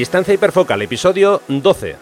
[0.00, 1.96] Distancia hiperfocal, episodio 12.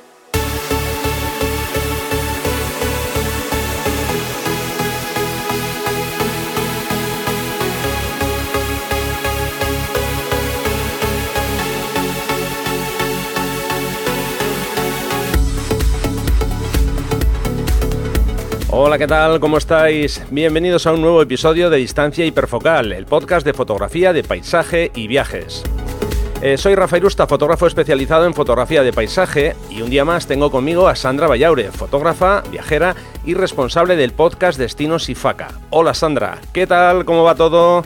[18.71, 19.41] Hola, ¿qué tal?
[19.41, 20.23] ¿Cómo estáis?
[20.31, 25.09] Bienvenidos a un nuevo episodio de Distancia Hiperfocal, el podcast de fotografía de paisaje y
[25.09, 25.65] viajes.
[26.41, 30.53] Eh, soy Rafael Usta, fotógrafo especializado en fotografía de paisaje y un día más tengo
[30.53, 35.49] conmigo a Sandra Vallaure, fotógrafa, viajera y responsable del podcast Destinos y Faca.
[35.71, 37.05] Hola Sandra, ¿qué tal?
[37.05, 37.83] ¿Cómo va todo?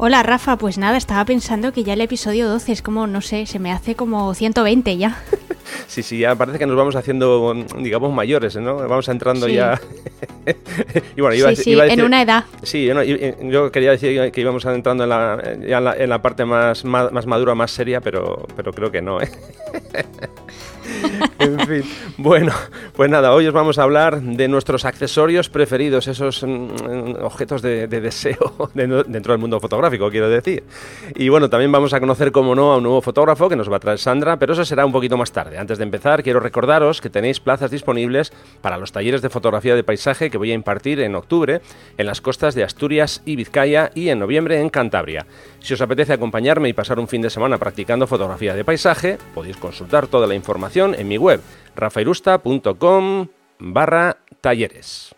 [0.00, 3.46] Hola Rafa, pues nada, estaba pensando que ya el episodio 12 es como, no sé,
[3.46, 5.20] se me hace como 120 ya.
[5.86, 8.76] Sí, sí, ya parece que nos vamos haciendo, digamos, mayores, ¿no?
[8.76, 9.78] Vamos entrando ya.
[11.16, 12.44] y bueno, iba, sí, en una edad.
[12.62, 17.26] Sí, yo, quería decir que íbamos entrando en la, ya en la, parte más, más,
[17.26, 19.30] madura, más seria, pero, pero creo que no, ¿eh?
[21.38, 21.82] en fin,
[22.16, 22.52] bueno,
[22.94, 27.86] pues nada, hoy os vamos a hablar de nuestros accesorios preferidos, esos mm, objetos de,
[27.86, 30.64] deseo dentro del mundo fotográfico, quiero decir.
[31.14, 33.76] Y bueno, también vamos a conocer, como no, a un nuevo fotógrafo que nos va
[33.76, 35.58] a traer Sandra, pero eso será un poquito más tarde.
[35.58, 39.84] Antes de empezar, quiero recordaros que tenéis plazas disponibles para los talleres de fotografía de
[39.84, 41.60] paisaje que voy a impartir en octubre
[41.96, 45.26] en las costas de Asturias y Vizcaya y en noviembre en Cantabria.
[45.60, 49.56] Si os apetece acompañarme y pasar un fin de semana practicando fotografía de paisaje, podéis
[49.56, 51.40] consultar toda la información en mi web
[51.74, 53.26] rafaerusta.com
[53.58, 55.14] barra talleres.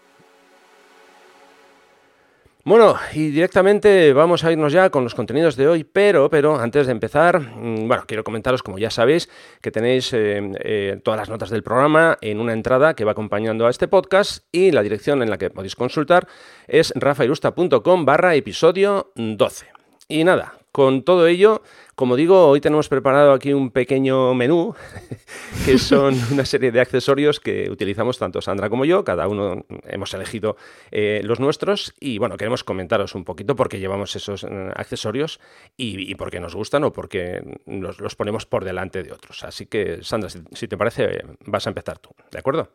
[2.64, 6.86] Bueno, y directamente vamos a irnos ya con los contenidos de hoy, pero, pero antes
[6.86, 9.28] de empezar, mm, bueno, quiero comentaros, como ya sabéis,
[9.60, 13.66] que tenéis eh, eh, todas las notas del programa en una entrada que va acompañando
[13.66, 16.26] a este podcast y la dirección en la que podéis consultar
[16.68, 19.66] es rafaerusta.com barra episodio 12.
[20.08, 21.62] Y nada, con todo ello,
[21.94, 24.74] como digo, hoy tenemos preparado aquí un pequeño menú,
[25.66, 30.14] que son una serie de accesorios que utilizamos tanto Sandra como yo, cada uno hemos
[30.14, 30.56] elegido
[30.90, 35.40] eh, los nuestros y bueno, queremos comentaros un poquito por qué llevamos esos eh, accesorios
[35.76, 39.44] y, por qué nos gustan o por qué los, ponemos por delante de otros.
[39.44, 42.70] Así que Sandra, si te parece, vas a empezar tú, ¿de acuerdo?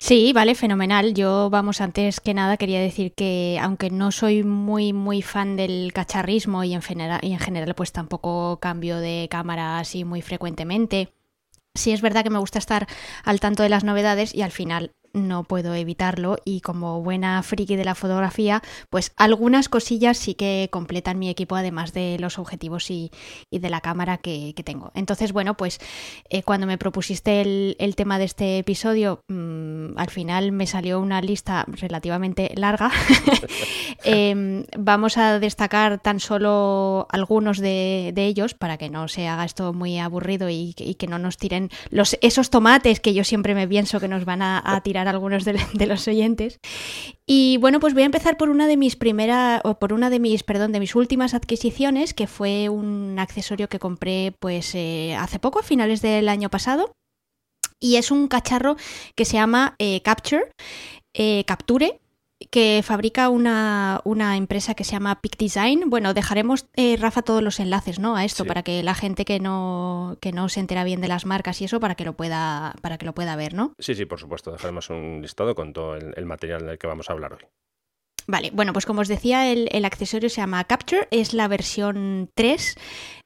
[0.00, 1.12] Sí, vale, fenomenal.
[1.12, 5.92] Yo, vamos, antes que nada quería decir que aunque no soy muy, muy fan del
[5.92, 11.12] cacharrismo y en general, y en general pues tampoco cambio de cámara así muy frecuentemente,
[11.74, 12.86] sí es verdad que me gusta estar
[13.24, 17.76] al tanto de las novedades y al final no puedo evitarlo y como buena friki
[17.76, 22.90] de la fotografía, pues algunas cosillas sí que completan mi equipo además de los objetivos
[22.90, 23.10] y,
[23.50, 24.90] de la cámara que, tengo.
[24.94, 25.78] Entonces, bueno, pues
[26.28, 31.20] eh, cuando me propusiste el, tema de este episodio, mm, al final me salió una
[31.20, 32.90] lista relativamente larga.
[34.04, 39.72] Em, vamos a destacar tan solo algunos de, ellos para que no se haga esto
[39.72, 44.00] muy aburrido y, que no nos tiren los, esos tomates que yo siempre me pienso
[44.00, 46.58] que nos van a tirar algunos de, los oyentes.
[47.26, 50.18] Y bueno, pues voy a empezar por una de mis primeras, o por una de
[50.18, 55.38] mis, perdón, de mis últimas adquisiciones, que fue un accesorio que compré pues eh, hace
[55.38, 56.92] poco, a finales del año pasado.
[57.80, 58.76] Y es un cacharro
[59.14, 60.50] que se llama eh, Capture,
[61.14, 62.00] eh, Capture,
[62.50, 64.00] que fabrica una,
[64.36, 65.84] empresa que se llama Peak Design.
[65.88, 68.16] Bueno, dejaremos, eh, Rafa, todos los enlaces ¿no?
[68.16, 71.26] a esto para que la gente que no, que no se entera bien de las
[71.26, 73.72] marcas y eso, para que lo pueda, para que lo pueda ver, ¿no?
[73.78, 74.52] Sí, sí, por supuesto.
[74.52, 77.44] Dejaremos un listado con todo el, el material del que vamos a hablar hoy.
[78.30, 82.30] Vale, bueno, pues como os decía, el, el, accesorio se llama Capture, es la versión
[82.34, 82.76] 3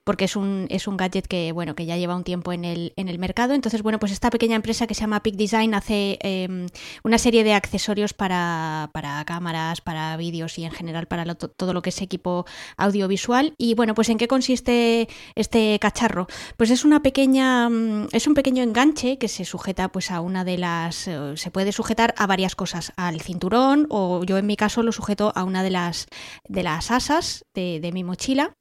[0.04, 2.92] porque es un, es un gadget que, bueno, que ya lleva un tiempo en el,
[2.96, 3.54] en el mercado.
[3.54, 6.66] Entonces, bueno, pues esta pequeña empresa que se llama Peak Design hace em,
[7.04, 11.82] una serie de accesorios para, para cámaras, para vídeos y en general para todo lo
[11.82, 12.46] que es equipo
[12.76, 13.54] audiovisual.
[13.58, 16.26] Y bueno, pues ¿en qué consiste este cacharro?
[16.56, 20.44] Pues es una pequeña, mm, es un pequeño enganche que se sujeta pues a una
[20.44, 24.56] de las, eh, se puede sujetar a varias cosas, al cinturón o yo en mi
[24.56, 26.06] caso lo sujeto a una de las,
[26.48, 28.56] de las asas de, de mi mochila.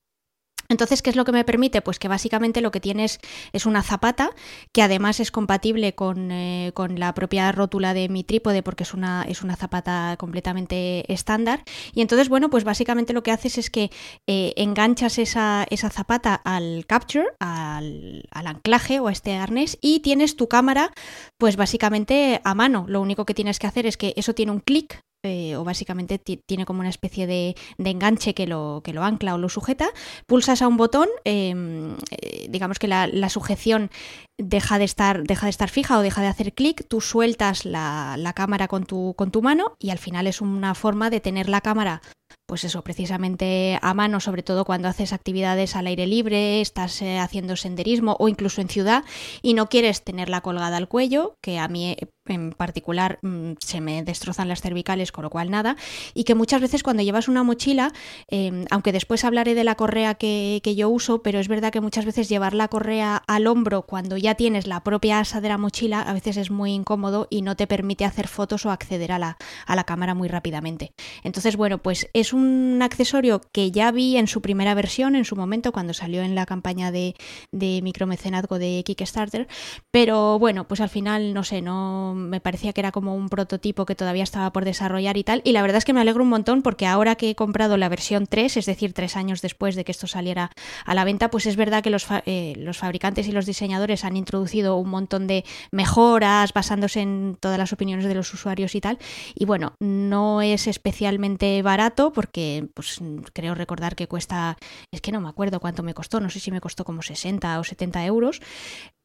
[0.72, 1.82] Entonces, ¿qué es lo que me permite?
[1.82, 3.20] Pues que básicamente lo que tienes
[3.52, 4.32] es una zapata
[4.72, 9.24] que además es compatible con, eh, la propia rótula de mi trípode porque es una,
[9.28, 11.64] es una zapata completamente estándar.
[11.94, 13.92] Y entonces, bueno, pues básicamente lo que haces es que
[14.28, 20.38] eh, enganchas esa, esa, zapata al capture, al anclaje o a este arnés y tienes
[20.38, 20.94] tu cámara
[21.38, 22.86] pues básicamente a mano.
[22.88, 26.18] Lo único que tienes que hacer es que eso tiene un clic eh, o básicamente
[26.18, 29.90] tiene como una especie de, enganche que lo, que lo ancla o lo sujeta,
[30.26, 33.92] pulsas a un botón, em, eh, digamos que la, sujeción
[34.40, 38.34] deja de, estar, deja de estar fija o deja de hacer clic, tú sueltas la,
[38.36, 41.62] cámara con tu, con tu mano y al final es una forma de tener la
[41.62, 42.02] cámara
[42.46, 47.18] pues eso, precisamente a mano, sobre todo cuando haces actividades al aire libre, estás eh,
[47.18, 49.06] haciendo senderismo o incluso en ciudad
[49.42, 51.96] y no quieres tenerla colgada al cuello, que a mí
[52.28, 55.76] en particular mm, se me destrozan las cervicales, con lo cual nada,
[56.14, 57.92] y que muchas veces cuando llevas una mochila,
[58.28, 61.82] em, aunque después hablaré de la correa que, que, yo uso, pero es verdad que
[61.82, 65.58] muchas veces llevar la correa al hombro cuando ya tienes la propia asa de la
[65.58, 69.20] mochila a veces es muy incómodo y no te permite hacer fotos o acceder a
[69.20, 70.94] la, a la cámara muy rápidamente.
[71.24, 75.36] Entonces, bueno, pues es un accesorio que ya vi en su primera versión, en su
[75.36, 77.16] momento, cuando salió en la campaña de,
[77.52, 79.48] de micromecenazgo de Kickstarter,
[79.90, 83.86] pero bueno, pues al final, no sé, no me parecía que era como un prototipo
[83.86, 86.30] que todavía estaba por desarrollar y tal, y la verdad es que me alegro un
[86.30, 89.84] montón porque ahora que he comprado la versión 3, es decir, tres años después de
[89.84, 90.52] que esto saliera
[90.86, 94.18] a la venta, pues es verdad que los, eh, los fabricantes y los diseñadores han
[94.18, 98.98] introducido un montón de mejoras basándose en todas las opiniones de los usuarios y tal,
[99.36, 103.00] y bueno, no es especialmente barato porque que pues
[103.34, 104.58] creo recordar que cuesta,
[104.92, 107.60] es que no me acuerdo cuánto me costó, no sé si me costó como 60
[107.60, 108.42] o 70 euros,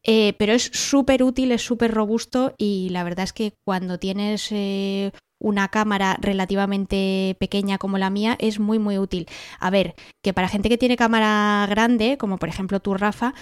[0.06, 4.52] eh, pero es súper útil, es súper robusto y la verdad es que cuando tienes
[4.52, 5.10] eh,
[5.40, 9.26] una cámara relativamente pequeña como la mía es muy muy útil.
[9.58, 13.34] A ver, que para gente que tiene cámara grande, como por ejemplo tú, Rafa,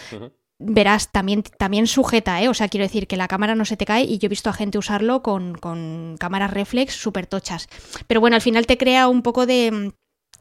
[0.58, 2.49] verás, también, también sujeta, ¿eh?
[2.49, 4.50] O sea, quiero decir que la cámara no se te cae y yo he visto
[4.50, 7.69] a gente usarlo con, con cámaras reflex súper tochas.
[8.06, 9.93] Pero bueno, al final te crea un poco de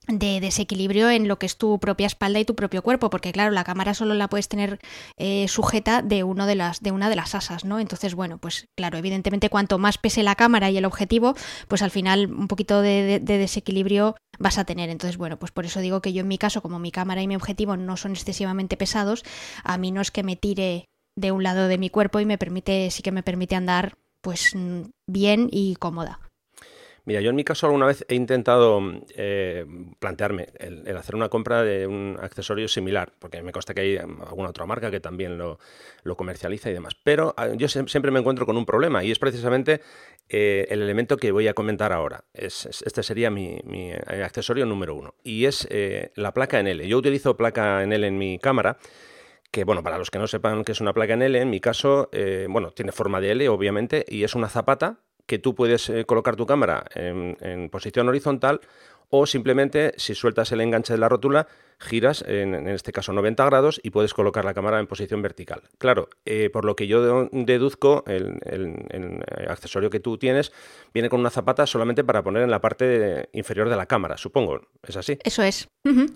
[0.08, 3.52] de desequilibrio en lo que es tu propia espalda y tu propio cuerpo, porque claro,
[3.52, 4.80] la cámara solo la puedes tener
[5.18, 7.80] eh, sujeta de uno de las de una de las asas, ¿no?
[7.80, 11.36] Entonces, bueno, pues claro, evidentemente cuanto más pese la cámara y el objetivo,
[11.68, 14.90] pues al final un poquito de, desequilibrio vas a tener.
[14.90, 17.28] Entonces, bueno, pues por eso digo que yo en mi caso, como mi cámara y
[17.28, 19.24] mi objetivo no son excesivamente pesados,
[19.64, 22.38] a mí no es que me tire de un lado de mi cuerpo y me
[22.38, 24.54] permite, sí que me permite andar pues
[25.06, 26.20] bien y cómoda.
[27.06, 28.82] Mira, yo en mi caso alguna vez he intentado
[29.16, 29.66] eh,
[30.00, 34.50] plantearme el, hacer una compra de un accesorio similar, porque me consta que hay alguna
[34.50, 35.60] otra marca que también lo,
[36.16, 36.96] comercializa y demás.
[37.04, 39.82] Pero ah, yo siempre me encuentro con un problema y es precisamente
[40.30, 42.24] eh, el elemento que voy a comentar ahora.
[42.34, 45.68] este sería mi, eh, accesorio número uno y es
[46.16, 46.88] la placa en L.
[46.88, 48.78] Yo utilizo placa en L en mi cámara
[49.52, 51.60] que bueno, para los que no sepan que es una placa en L, en mi
[51.60, 52.10] caso,
[52.50, 56.36] bueno, tiene forma de L, obviamente, y es una zapata que tú puedes eh, colocar
[56.36, 58.62] tu cámara en, posición horizontal
[59.10, 61.48] o simplemente si sueltas el enganche de la rótula
[61.80, 65.62] giras en, este caso 90 grados y puedes colocar la cámara en posición vertical.
[65.78, 68.40] Claro, eh, por lo que yo deduzco, el,
[69.48, 70.52] accesorio que tú tienes
[70.94, 74.62] viene con una zapata solamente para poner en la parte inferior de la cámara, supongo.
[74.82, 75.18] ¿Es así?
[75.24, 75.70] Eso es.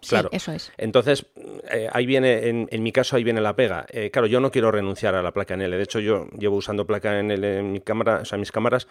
[0.07, 0.29] claro.
[0.31, 0.71] eso es.
[0.77, 1.25] Entonces,
[1.69, 3.85] eh, ahí viene, en, mi caso, ahí viene la pega.
[4.11, 5.77] claro, yo no quiero renunciar a la placa en L.
[5.77, 8.87] De hecho, yo llevo usando placa en L en mi cámara, o sea, mis cámaras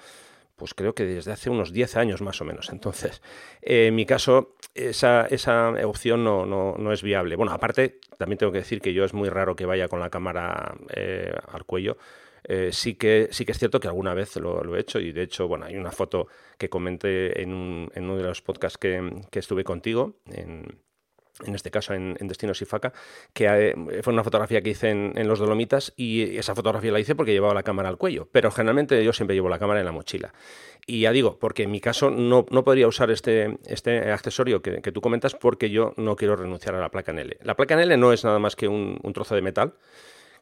[0.56, 2.70] pues creo que desde hace unos 10 años más o menos.
[2.70, 3.22] Entonces,
[3.62, 7.36] en mi caso, esa, esa opción no, no, es viable.
[7.36, 10.10] Bueno, aparte, también tengo que decir que yo es muy raro que vaya con la
[10.10, 11.98] cámara eh, al cuello.
[12.48, 15.22] Eh, sí, que, sí que es cierto que alguna vez lo, he hecho y de
[15.22, 19.24] hecho, bueno, hay una foto que comenté en, un, en uno de los podcasts que,
[19.30, 20.14] que estuve contigo,
[21.44, 22.92] en este caso en, Destinos y Faca,
[23.32, 27.14] que eh, fue una fotografía que hice en, los Dolomitas y esa fotografía la hice
[27.14, 29.92] porque llevaba la cámara al cuello, pero generalmente yo siempre llevo la cámara en la
[29.92, 30.32] mochila.
[30.86, 34.80] Y ya digo, porque en mi caso no, no podría usar este, este accesorio que,
[34.92, 37.38] tú comentas porque yo no quiero renunciar a la placa en L.
[37.42, 39.74] La placa en L no es nada más que un trozo de metal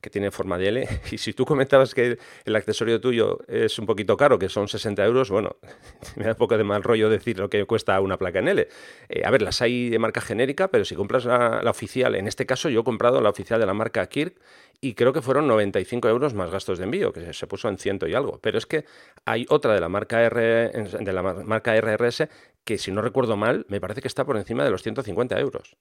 [0.05, 0.89] que tiene forma de L.
[1.11, 5.03] Y si tú comentabas que el accesorio tuyo es un poquito caro, que son 60
[5.03, 5.57] euros, bueno,
[6.17, 8.69] me da poco de mal rollo decir lo que cuesta una placa en L.
[9.09, 12.45] Eh, a ver, las hay de marca genérica, pero si compras la, oficial, en este
[12.45, 14.35] caso yo he comprado la oficial de la marca Kirk
[14.83, 18.07] y creo que fueron 95 euros más gastos de envío, que se puso en ciento
[18.07, 18.39] y algo.
[18.43, 18.85] Pero es que
[19.25, 20.71] hay otra de la marca, R,
[21.01, 22.29] de la marca RRS
[22.65, 25.77] que, si no recuerdo mal, me parece que está por encima de los 150 euros.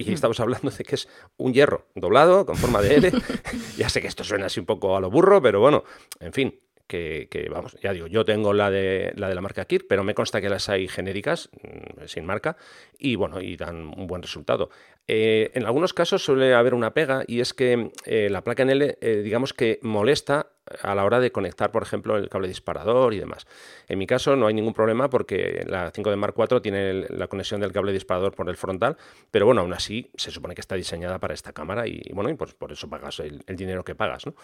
[0.00, 3.12] Y estamos hablando de que es un hierro doblado con forma de L.
[3.76, 5.82] ya sé que esto suena así un poco a lo burro, pero bueno,
[6.20, 9.86] en fin, que, vamos, ya digo, yo tengo la de la de la marca Kirk,
[9.88, 12.56] pero me consta que las hay genéricas, mm, sin marca,
[12.98, 14.70] y bueno, y dan un buen resultado.
[15.06, 18.70] Eh, en algunos casos suele haber una pega, y es que eh, la placa en
[18.70, 20.48] L, eh, digamos que molesta
[20.82, 23.46] a la hora de conectar, por ejemplo, el cable disparador y demás.
[23.88, 27.60] En mi caso no hay ningún problema porque la 5D Mark IV tiene la conexión
[27.60, 28.96] del cable disparador por el frontal,
[29.30, 32.34] pero bueno, aún así se supone que está diseñada para esta cámara y bueno, y
[32.34, 34.26] pues por eso pagas el, dinero que pagas.
[34.26, 34.34] ¿no?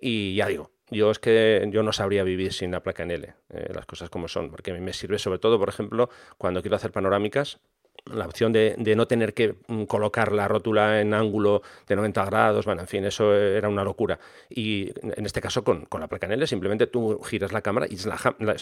[0.00, 3.34] Y ya digo, yo es que yo no sabría vivir sin la placa en eh,
[3.74, 6.08] las cosas como son, porque a mí me sirve sobre todo, por ejemplo,
[6.38, 7.60] cuando quiero hacer panorámicas,
[8.06, 12.66] la opción de, no tener que mm, colocar la rótula en ángulo de 90 grados,
[12.66, 14.18] bueno, en fin, eso era una locura.
[14.50, 18.06] Y en este caso con, la placa en simplemente tú giras la cámara y es
[18.06, 18.16] la,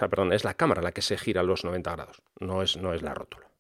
[0.09, 3.03] perdón, es la cámara la que se gira los 90 grados, no es, no es
[3.03, 3.52] la rótula.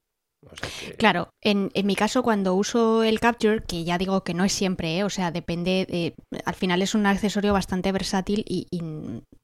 [0.98, 4.98] Claro, en, mi caso cuando uso el Capture, que ya digo que no es siempre,
[4.98, 5.04] ¿eh?
[5.04, 8.66] o sea, depende, al final es un accesorio bastante versátil y,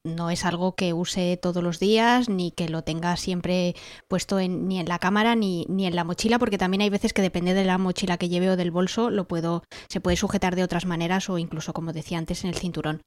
[0.05, 3.75] no es algo que use todos los días ni que lo tenga siempre
[4.07, 7.21] puesto ni en la cámara ni, ni en la mochila, porque también hay veces que
[7.21, 10.63] depende de la mochila que lleve o del bolso, lo puedo, se puede sujetar de
[10.63, 13.01] otras maneras o incluso, como decía antes, en el cinturón.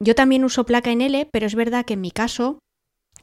[0.00, 2.60] Yo también uso placa en L, pero es verdad que en mi caso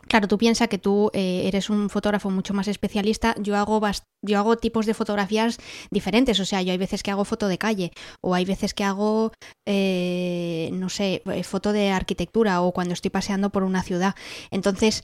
[0.08, 3.36] Claro, tú piensas que tú eh, eres un fotógrafo mucho más especialista.
[3.40, 3.82] Yo hago,
[4.22, 5.58] yo hago tipos de fotografías
[5.90, 6.40] diferentes.
[6.40, 9.32] O sea, yo hay veces que hago foto de calle o hay veces que hago,
[9.66, 14.16] eh, no sé, eh, foto de arquitectura o cuando estoy paseando por una ciudad.
[14.52, 15.04] Entonces,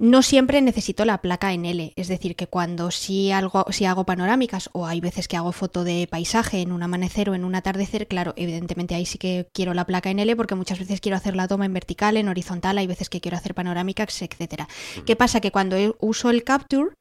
[0.00, 4.06] no siempre necesito la placa en L, es decir, que cuando sí, algo, si hago
[4.06, 7.54] panorámicas o hay veces que hago foto de paisaje en un amanecer o en un
[7.54, 11.18] atardecer, claro, evidentemente ahí sí que quiero la placa en L porque muchas veces quiero
[11.18, 14.68] hacer la toma en vertical, en horizontal, hay veces que quiero hacer panorámicas, etcétera.
[15.04, 15.40] ¿Qué pasa?
[15.40, 16.92] Que cuando uso el Capture,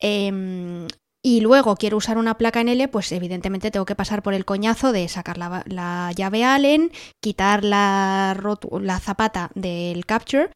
[0.00, 0.88] em,
[1.22, 4.44] y luego quiero usar una placa en L, pues evidentemente tengo que pasar por el
[4.44, 8.38] coñazo de sacar la, llave Allen, quitar la,
[8.80, 10.50] la zapata del Capture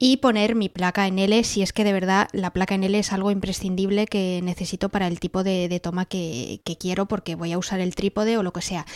[0.00, 2.98] y poner mi placa en L si es que de verdad la placa en L
[2.98, 7.58] es algo imprescindible que necesito para el tipo de, toma que, quiero porque voy a
[7.58, 8.86] usar el trípode o lo que sea.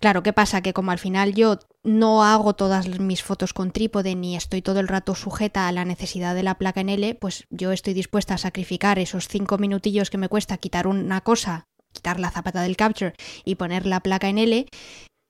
[0.00, 0.62] Claro, ¿qué pasa?
[0.62, 4.78] Que como al final yo no hago todas mis fotos con trípode ni estoy todo
[4.78, 8.34] el rato sujeta a la necesidad de la placa en L, pues yo estoy dispuesta
[8.34, 12.76] a sacrificar esos cinco minutillos que me cuesta quitar una cosa, quitar la zapata del
[12.76, 13.14] capture
[13.44, 14.66] y poner la placa en L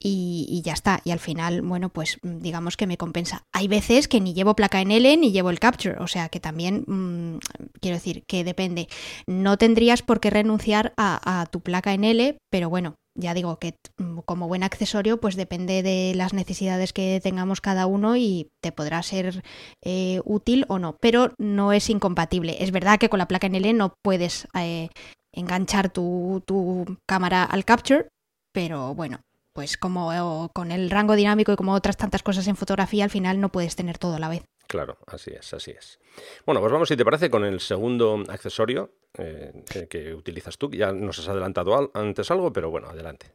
[0.01, 1.01] y, ya está.
[1.05, 3.45] Y al final, bueno, pues mm, digamos que me compensa.
[3.53, 6.41] Hay veces que ni llevo placa en L ni llevo el capture, o sea que
[6.41, 7.39] también mm,
[7.81, 8.89] quiero decir que depende.
[9.27, 13.75] No tendrías por qué renunciar a, tu placa en L, pero bueno, ya digo que
[13.99, 18.73] mm, como buen accesorio, pues depende de las necesidades que tengamos cada uno y te
[18.73, 19.43] podrá ser
[19.85, 22.63] eh, útil o no, pero no es incompatible.
[22.63, 24.91] Es verdad que con la placa en L no puedes eh,
[25.33, 28.09] enganchar tu, tu cámara al capture,
[28.53, 29.21] pero bueno,
[29.59, 33.41] pues como con el rango dinámico y como otras tantas cosas en fotografía, al final
[33.41, 34.45] no puedes tener todo a la vez.
[34.69, 35.99] Claro, así es, así es.
[36.47, 40.71] Bueno, pues vamos, si te parece, con el segundo accesorio eh, que, utilizas tú.
[40.71, 43.33] Ya nos has adelantado antes algo, pero bueno, adelante.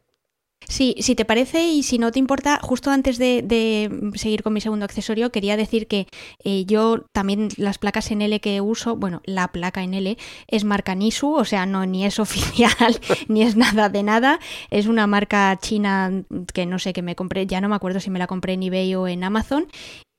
[0.68, 4.60] Sí, si te parece y si no te importa, justo antes de, seguir con mi
[4.60, 6.06] segundo accesorio, quería decir que
[6.42, 10.16] eh, yo también las placas en L que uso, bueno, la placa en L
[10.48, 14.38] es marca Nisu, o sea, no ni es oficial ni es nada de nada,
[14.70, 18.10] es una marca china que no sé, que me compré, ya no me acuerdo si
[18.10, 19.66] me la compré en eBay o en Amazon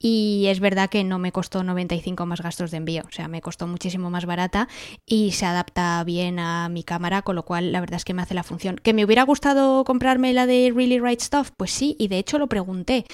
[0.07, 3.41] y es verdad que no me costó 95 más gastos de envío, o sea, me
[3.41, 4.67] costó muchísimo más barata
[5.03, 8.21] y se adapta bien a mi cámara, con lo cual la verdad es que me
[8.21, 8.75] hace la función.
[8.75, 11.50] ¿Que me hubiera gustado comprarme la de Really Right Stuff?
[11.57, 13.05] Pues sí, y de hecho lo pregunté,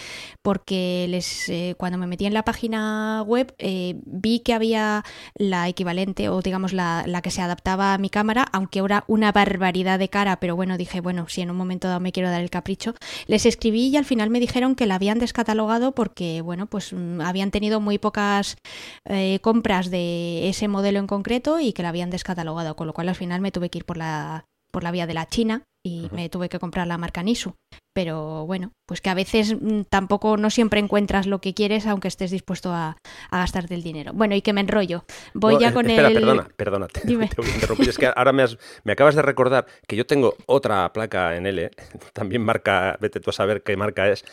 [0.41, 5.05] porque les, eh, cuando me metí en la página web eh, vi que había
[5.35, 9.31] la equivalente o digamos la, la, que se adaptaba a mi cámara, aunque era una
[9.31, 12.41] barbaridad de cara, pero bueno, dije, bueno, si en un momento dado me quiero dar
[12.41, 12.95] el capricho,
[13.27, 17.21] les escribí y al final me dijeron que la habían descatalogado porque, bueno, pues mm,
[17.21, 18.57] habían tenido muy pocas
[19.05, 23.09] eh, compras de ese modelo en concreto y que la habían descatalogado, con lo cual
[23.09, 26.09] al final me tuve que ir por la, por la vía de la China y
[26.11, 27.53] me tuve que comprar la marca Nisu.
[27.93, 32.07] Pero bueno, pues que a veces mm, tampoco no siempre encuentras lo que quieres aunque
[32.07, 32.95] estés dispuesto a,
[33.31, 34.11] gastarte el dinero.
[34.13, 35.03] Bueno, y que me enrollo.
[35.33, 36.13] Voy ya con espera, el...
[36.13, 37.89] Perdona, perdona, te, voy a interrumpir.
[37.89, 38.45] Es que ahora me,
[38.83, 41.69] me, acabas de recordar que yo tengo otra placa en L,
[42.13, 44.23] también marca, vete tú a saber qué marca es,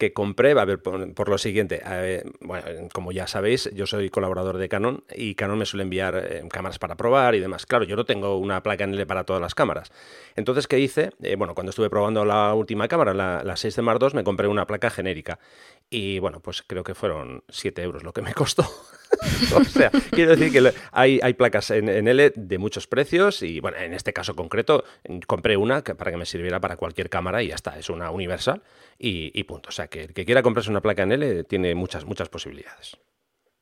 [0.00, 1.82] que compré, a ver, por, lo siguiente,
[2.40, 6.42] bueno, como ya sabéis, yo soy colaborador de Canon y Canon me suele enviar eh,
[6.50, 7.66] cámaras para probar y demás.
[7.66, 9.92] Claro, yo no tengo una placa en L para todas las cámaras.
[10.36, 11.10] Entonces, ¿qué hice?
[11.22, 14.24] Eh, bueno, cuando estuve probando la última cámara, la, la 6 de Mark II, me
[14.24, 15.38] compré una placa genérica.
[15.88, 18.62] Y bueno, pues creo que fueron 7 euros lo que me costó.
[19.54, 23.78] o sea, quiero decir que hay, hay placas en, L de muchos precios y bueno,
[23.78, 24.84] en este caso concreto
[25.26, 28.62] compré una para que me sirviera para cualquier cámara y ya está, es una universal
[28.98, 29.70] y, punto.
[29.70, 32.96] O sea, que el que quiera comprarse una placa en L tiene muchas, muchas posibilidades.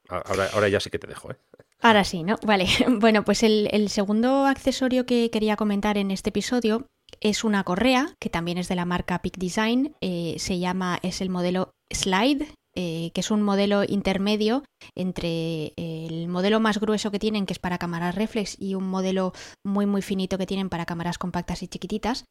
[0.09, 1.37] Ahora, ahora ya sí que te dejo, ¿eh?
[1.81, 2.37] Ahora sí, ¿no?
[2.45, 2.67] Vale.
[2.89, 6.87] Bueno, pues el, segundo accesorio que quería comentar en este episodio
[7.21, 9.95] es una correa que también es de la marca Peak Design.
[10.01, 12.49] Eh, se llama, es el modelo Slide
[12.81, 14.63] eh, que es un modelo intermedio
[14.95, 19.33] entre el modelo más grueso que tienen, que es para cámaras reflex, y un modelo
[19.65, 22.25] muy muy finito que tienen para cámaras compactas y chiquititas.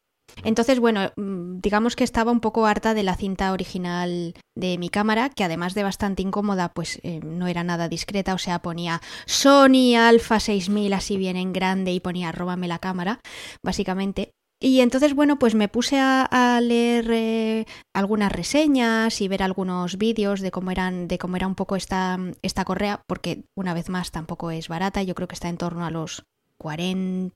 [0.44, 4.88] Entonces, bueno, mm, digamos que estaba un poco harta de la cinta original de mi
[4.88, 9.02] cámara, que además de bastante incómoda, pues eh, no era nada discreta, o sea, ponía
[9.26, 13.20] Sony Alpha 6000 así bien en grande y ponía róbame la cámara,
[13.62, 14.30] básicamente.
[14.60, 20.40] Y entonces, bueno, pues me puse a, leer eh, algunas reseñas y ver algunos vídeos
[20.40, 24.10] de cómo eran, de cómo era un poco esta, esta correa, porque una vez más
[24.10, 26.24] tampoco es barata, yo creo que está en torno a los
[26.58, 27.30] 40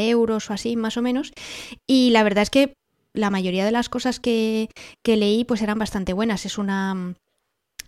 [0.00, 1.32] euros o así, más o menos.
[1.86, 2.74] Y la verdad es que
[3.12, 4.70] la mayoría de las cosas que,
[5.04, 6.46] que leí pues eran bastante buenas.
[6.46, 7.14] Es una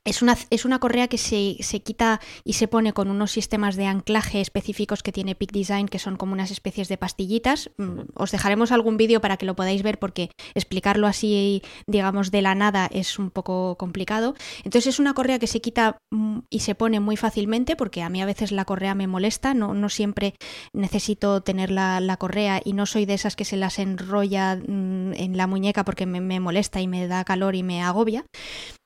[0.05, 3.77] es una, es una, correa que se, se, quita y se pone con unos sistemas
[3.77, 7.71] de anclaje específicos que tiene Peak Design, que son como unas especies de pastillitas.
[7.77, 12.43] Mm, os dejaremos algún vídeo para que lo podáis ver porque explicarlo así, digamos, de
[12.43, 14.35] la nada es un poco complicado.
[14.65, 18.09] Entonces es una correa que se quita mm, y se pone muy fácilmente porque a
[18.09, 20.35] mí a veces la correa me molesta, no, no siempre
[20.73, 25.13] necesito tener la, la, correa y no soy de esas que se las enrolla mm,
[25.15, 28.25] en la muñeca porque me, me molesta y me da calor y me agobia.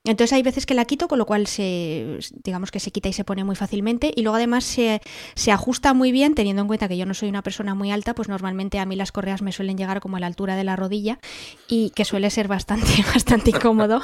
[0.05, 3.13] Entonces hay veces que la quito, con lo cual se, digamos que se quita y
[3.13, 4.13] se pone muy fácilmente.
[4.17, 5.01] Y luego además se,
[5.37, 8.13] se, ajusta muy bien, teniendo en cuenta que yo no soy una persona muy alta,
[8.13, 10.75] pues normalmente a mí las correas me suelen llegar como a la altura de la
[10.75, 11.21] rodilla
[11.69, 14.03] y que suele ser bastante, bastante incómodo.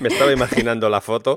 [0.00, 1.36] me estaba imaginando la foto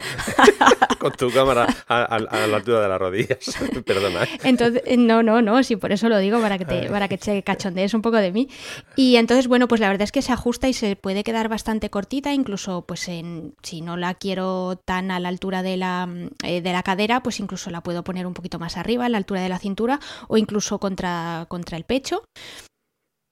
[0.97, 3.37] con tu cámara a, la altura de las rodillas.
[3.85, 4.23] Perdona.
[4.23, 4.29] ¿eh?
[4.45, 7.43] Entonces, no, no, no, sí, por eso lo digo, para que te, para que te
[7.43, 8.49] cachondees un poco de mí.
[8.95, 11.91] Y entonces, bueno, pues la verdad es que se ajusta y se puede quedar bastante
[11.91, 16.07] cortita, incluso pues en si no la quiero tan a la altura de la,
[16.43, 19.17] eh, de la cadera, pues incluso la puedo poner un poquito más arriba, a la
[19.17, 22.23] altura de la cintura, o incluso contra, contra el pecho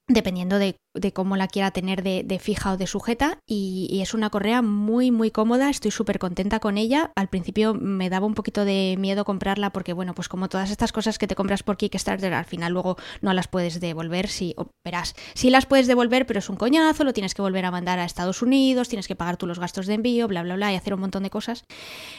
[0.07, 0.75] dependiendo de,
[1.13, 5.29] cómo la quiera tener de, fija o de sujeta y, es una correa muy muy
[5.29, 7.11] cómoda, estoy súper contenta con ella.
[7.15, 10.91] Al principio me daba un poquito de miedo comprarla porque bueno, pues como todas estas
[10.91, 15.15] cosas que te compras por Kickstarter, al final luego no las puedes devolver, si verás,
[15.33, 18.05] sí las puedes devolver, pero es un coñazo, lo tienes que volver a mandar a
[18.05, 20.93] Estados Unidos, tienes que pagar tú los gastos de envío, bla bla bla y hacer
[20.93, 21.63] un montón de cosas.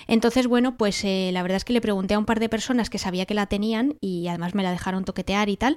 [0.06, 2.90] Entonces, bueno, pues eh, la verdad es que le pregunté a un par de personas
[2.90, 5.76] que sabía que la tenían y además me la dejaron toquetear y tal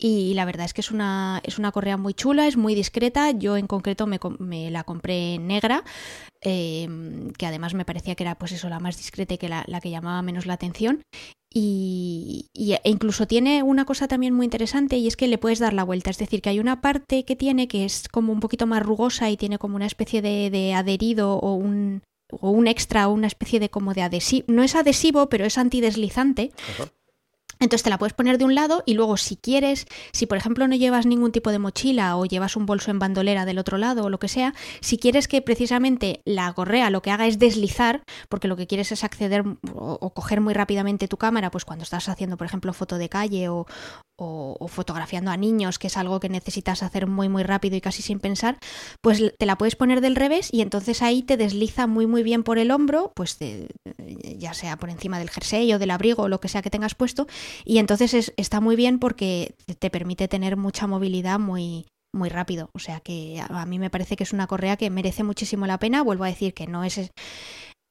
[0.00, 3.30] y la verdad es que es una, es una correa muy chula, es muy discreta.
[3.30, 5.84] Yo en concreto me, me la compré negra,
[6.40, 9.64] em, que además me parecía que era pues eso, la más discreta y que la,
[9.82, 11.02] que llamaba menos la atención.
[11.52, 15.72] Y, e incluso tiene una cosa también muy interesante y es que le puedes dar
[15.72, 16.10] la vuelta.
[16.10, 19.30] Es decir, que hay una parte que tiene que es como un poquito más rugosa
[19.30, 23.26] y tiene como una especie de, de adherido o un, o un extra o una
[23.26, 24.44] especie de como de adhesivo.
[24.48, 26.52] No es adhesivo, pero es antideslizante.
[27.60, 30.68] Entonces te la puedes poner de un lado y luego si quieres, si por ejemplo
[30.68, 34.04] no llevas ningún tipo de mochila o llevas un bolso en bandolera del otro lado
[34.04, 38.02] o lo que sea, si quieres que precisamente la correa lo que haga es deslizar,
[38.28, 42.08] porque lo que quieres es acceder o, coger muy rápidamente tu cámara, pues cuando estás
[42.08, 43.66] haciendo por ejemplo foto de calle o,
[44.16, 48.02] o, fotografiando a niños, que es algo que necesitas hacer muy muy rápido y casi
[48.02, 48.58] sin pensar,
[49.00, 52.44] pues te la puedes poner del revés y entonces ahí te desliza muy muy bien
[52.44, 53.38] por el hombro, pues
[54.36, 56.94] ya sea por encima del jersey o del abrigo o lo que sea que tengas
[56.94, 57.26] puesto
[57.64, 62.70] y entonces está muy bien porque te permite tener mucha movilidad muy, muy rápido.
[62.72, 65.78] O sea que a mí me parece que es una correa que merece muchísimo la
[65.78, 66.02] pena.
[66.02, 67.10] Vuelvo a decir que no es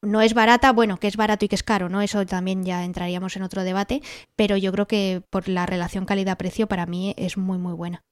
[0.03, 2.01] no es barata, bueno, que es barato y que es caro, ¿no?
[2.01, 4.01] Eso también ya entraríamos en otro debate,
[4.36, 8.03] pero yo creo que por la relación calidad-precio para mí es muy muy buena.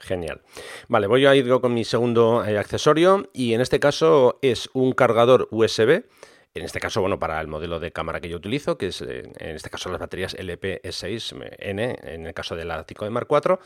[0.00, 0.42] Genial.
[0.86, 4.92] Vale, voy a ir con mi segundo eh, accesorio y en este caso es un
[4.92, 6.04] cargador USB
[6.58, 9.30] en este caso, bueno, para el modelo de cámara que yo utilizo, que es eh,
[9.38, 13.58] en este caso las baterías LP6N, en el caso de la 5 de Mark IV,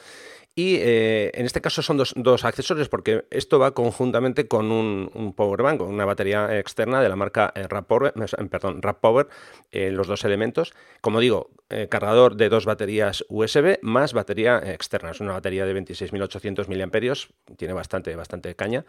[0.55, 5.33] y eh, en este caso son dos, accesorios porque esto va conjuntamente con un, un
[5.33, 8.13] power bank, una batería externa de la marca eh, Power,
[8.51, 9.29] perdón, Power
[9.73, 10.75] los dos elementos.
[11.01, 11.51] Como digo,
[11.89, 15.11] cargador de dos baterías USB más batería externa.
[15.11, 18.85] Es una batería de 26.800 mAh, tiene bastante, bastante caña.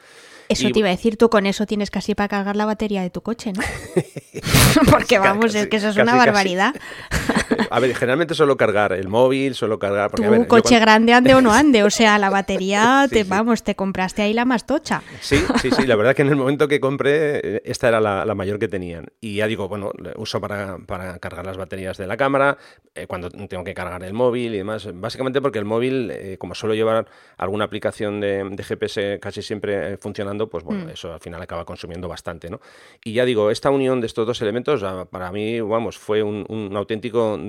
[0.49, 3.09] Eso te iba a decir, tú con eso tienes casi para cargar la batería de
[3.09, 3.61] tu coche, ¿no?
[4.91, 6.75] Porque vamos, es que eso es una barbaridad.
[7.69, 10.11] A ver, generalmente suelo cargar el móvil, suelo cargar...
[10.11, 13.75] Porque, tu coche grande ande o no ande, o sea, la batería, te vamos, te
[13.75, 15.01] compraste ahí la más tocha.
[15.21, 18.33] Sí, sí, sí, la verdad que en el momento que compré, eh, esta era la,
[18.35, 19.07] mayor que tenían.
[19.21, 20.77] Y ya digo, bueno, uso para,
[21.19, 22.57] cargar las baterías de la cámara,
[22.95, 24.89] eh, cuando tengo que cargar el móvil y demás.
[24.93, 30.49] Básicamente porque el móvil, eh, como suelo llevar alguna aplicación de, GPS casi siempre funcionando,
[30.49, 30.89] pues bueno, mm.
[30.89, 32.59] eso al final acaba consumiendo bastante, ¿no?
[33.03, 37.39] Y ya digo, esta unión de estos dos elementos para mí, vamos, fue un, auténtico,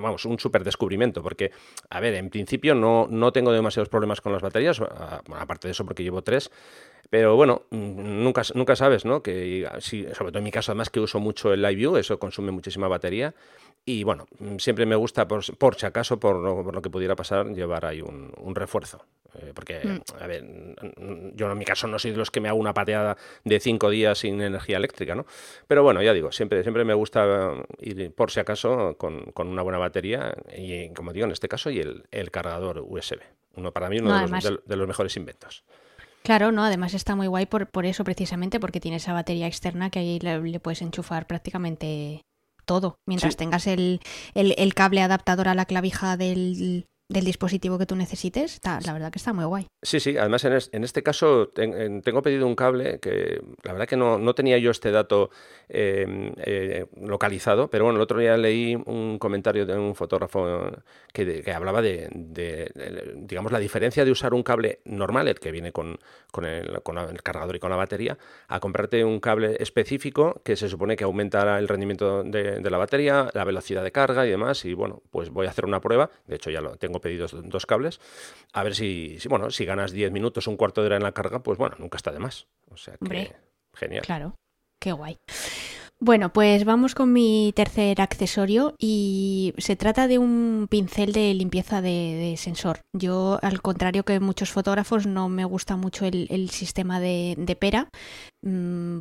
[0.00, 1.50] vamos, un súper descubrimiento, porque,
[1.90, 5.84] a ver, en principio no, no tengo demasiados problemas con las baterías, aparte de eso
[5.84, 6.50] porque llevo tres,
[7.10, 9.22] pero bueno, nunca, nunca sabes, ¿no?
[9.22, 12.18] Que si, sobre todo en mi caso, además que uso mucho el Live View, eso
[12.18, 13.34] consume muchísima batería.
[13.88, 14.26] Y bueno,
[14.58, 16.34] siempre me gusta, por, por si acaso, por
[16.74, 19.06] lo, que pudiera pasar, llevar ahí un, refuerzo.
[19.34, 20.00] Eh, porque, mm.
[20.20, 20.44] a ver,
[21.34, 23.88] yo en mi caso no soy de los que me hago una pateada de cinco
[23.88, 25.24] días sin energía eléctrica, ¿no?
[25.68, 29.62] Pero bueno, ya digo, siempre, siempre me gusta ir por si acaso con, con una
[29.62, 33.20] buena batería y, como digo, en este caso, y el, el cargador USB.
[33.54, 35.62] Uno, para mí, uno de, los, mejores inventos.
[36.24, 39.90] Claro, no, además está muy guay por, por eso precisamente, porque tiene esa batería externa
[39.90, 42.25] que ahí le puedes enchufar prácticamente
[42.66, 44.00] todo, mientras tengas el,
[44.34, 49.12] el, cable adaptador a la clavija del, del dispositivo que tú necesites, está, la verdad
[49.12, 49.66] que está muy guay.
[49.82, 54.34] Sí, sí, además en, este caso tengo pedido un cable que la verdad que no,
[54.34, 55.30] tenía yo este dato
[55.68, 60.68] em, eh, localizado, pero bueno, el otro día leí un comentario de un fotógrafo
[61.12, 62.08] que, hablaba de,
[63.16, 65.98] digamos, la diferencia de usar un cable normal, el que viene con,
[66.32, 70.56] con, el, con el cargador y con la batería, a comprarte un cable específico que
[70.56, 74.30] se supone que aumenta el rendimiento de, de la batería, la velocidad de carga y
[74.30, 77.34] demás, y bueno, pues voy a hacer una prueba, de hecho ya lo tengo pedidos
[77.44, 78.00] dos cables,
[78.52, 81.12] a ver si, si, bueno, si ganas 10 minutos, un cuarto de hora en la
[81.12, 82.46] carga, pues bueno, nunca está de más.
[82.70, 83.34] O sea que,
[83.74, 84.02] genial.
[84.02, 84.34] Claro,
[84.80, 85.18] qué guay.
[85.98, 91.80] Bueno, pues vamos con mi tercer accesorio y se trata de un pincel de limpieza
[91.80, 92.80] de, sensor.
[92.92, 97.88] Yo, al contrario que muchos fotógrafos, no me gusta mucho el, sistema de, pera.
[98.42, 99.00] Mm,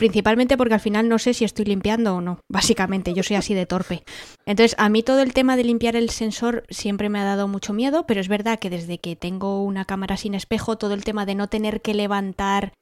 [0.00, 3.52] principalmente porque al final no sé si estoy limpiando o no, básicamente, yo soy así
[3.52, 4.02] de torpe.
[4.46, 7.74] Entonces, a mí todo el tema de limpiar el sensor siempre me ha dado mucho
[7.74, 11.26] miedo, pero es verdad que desde que tengo una cámara sin espejo, todo el tema
[11.26, 12.72] de no tener que levantar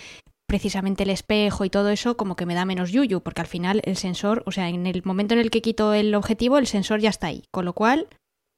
[0.47, 3.83] precisamente el espejo y todo eso como que me da menos yuyu, porque al final
[3.85, 7.01] el sensor, o sea, en el momento en el que quito el objetivo, el sensor
[7.01, 8.07] ya está ahí, con lo cual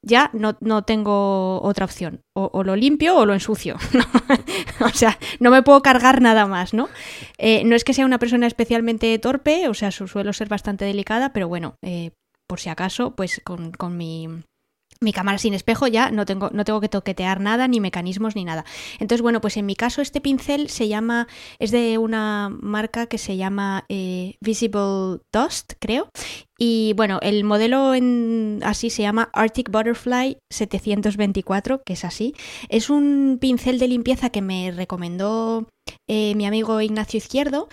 [0.03, 2.23] ya no, no tengo otra opción.
[2.35, 3.77] O, lo limpio o lo ensucio.
[4.81, 6.89] o sea, no me puedo cargar nada más, ¿no?
[7.39, 11.33] Eh, no es que sea una persona especialmente torpe, o sea, suelo ser bastante delicada,
[11.33, 12.13] pero bueno, eh,
[12.47, 14.27] por si acaso, pues con, con mi
[15.03, 18.45] mi cámara sin espejo ya no tengo, no tengo que toquetear nada, ni mecanismos, ni
[18.45, 18.65] nada.
[18.99, 21.27] Entonces, bueno, pues en mi caso este pincel se llama,
[21.59, 26.11] es de una marca que se llama eh, Visible Dust, creo.
[26.59, 27.93] Y bueno, el modelo
[28.63, 32.35] así se llama Arctic Butterfly 724, que es así.
[32.69, 35.67] Es un pincel de limpieza que me recomendó
[36.07, 37.69] eh, mi amigo Ignacio Izquierdo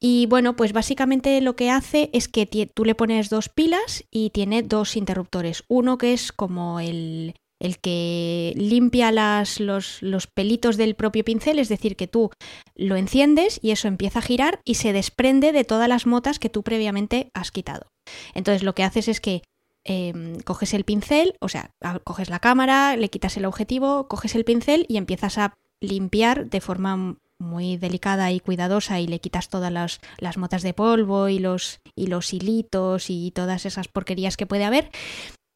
[0.00, 4.30] y bueno, pues básicamente lo que hace es que tú le pones dos pilas y
[4.30, 5.64] tiene dos interruptores.
[5.66, 11.58] Uno que es como el, el que limpia las, los, los, pelitos del propio pincel,
[11.58, 12.30] es decir, que tú
[12.76, 16.50] lo enciendes y eso empieza a girar y se desprende de todas las motas que
[16.50, 17.90] tú previamente has quitado.
[18.34, 19.42] Entonces lo que haces es que
[19.82, 21.72] em, coges el pincel, o sea,
[22.04, 26.60] coges la cámara, le quitas el objetivo, coges el pincel y empiezas a limpiar de
[26.60, 31.38] forma muy delicada y cuidadosa y le quitas todas las, las motas de polvo y
[31.38, 34.90] los, y los hilitos y todas esas porquerías que puede haber,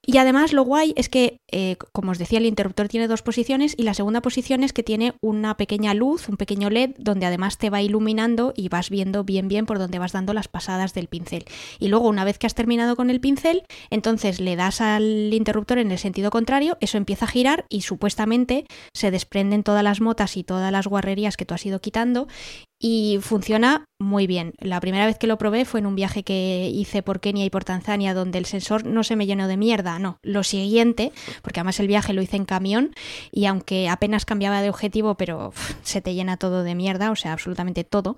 [0.04, 3.74] y además lo guay es que, eh, como os decía, el interruptor tiene dos posiciones
[3.76, 7.56] y la segunda posición es que tiene una pequeña luz, un pequeño LED, donde además
[7.56, 11.06] te va iluminando y vas viendo bien bien por donde vas dando las pasadas del
[11.06, 11.44] pincel.
[11.78, 15.78] Y luego, una vez que has terminado con el pincel, entonces le das al interruptor
[15.78, 20.36] en el sentido contrario, eso empieza a girar y supuestamente se desprenden todas las motas
[20.36, 22.26] y todas las guarrerías que tú has ido quitando
[22.84, 24.54] y funciona muy bien.
[24.58, 27.50] La primera vez que lo probé fue en un viaje que hice por Kenia y
[27.50, 30.18] por Tanzania donde el sensor no se me llenó de mierda, no.
[30.22, 32.92] Lo siguiente, porque además el viaje lo hice en camión
[33.30, 37.32] y aunque apenas cambiaba de objetivo, pero se te llena todo de mierda, o sea,
[37.32, 38.16] absolutamente todo,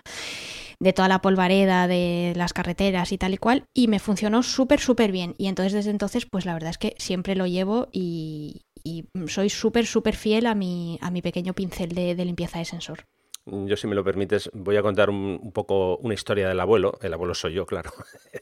[0.81, 4.81] de toda la polvareda de las carreteras y tal y cual, y me funcionó súper,
[4.81, 5.35] súper bien.
[5.37, 8.62] Y entonces desde entonces, pues la verdad es que siempre lo llevo y,
[9.27, 13.05] soy súper, súper fiel a mi, a mi pequeño pincel de limpieza de sensor.
[13.46, 16.98] Yo, si me lo permites, voy a contar un, poco una historia del abuelo.
[17.02, 17.92] El abuelo soy yo, claro.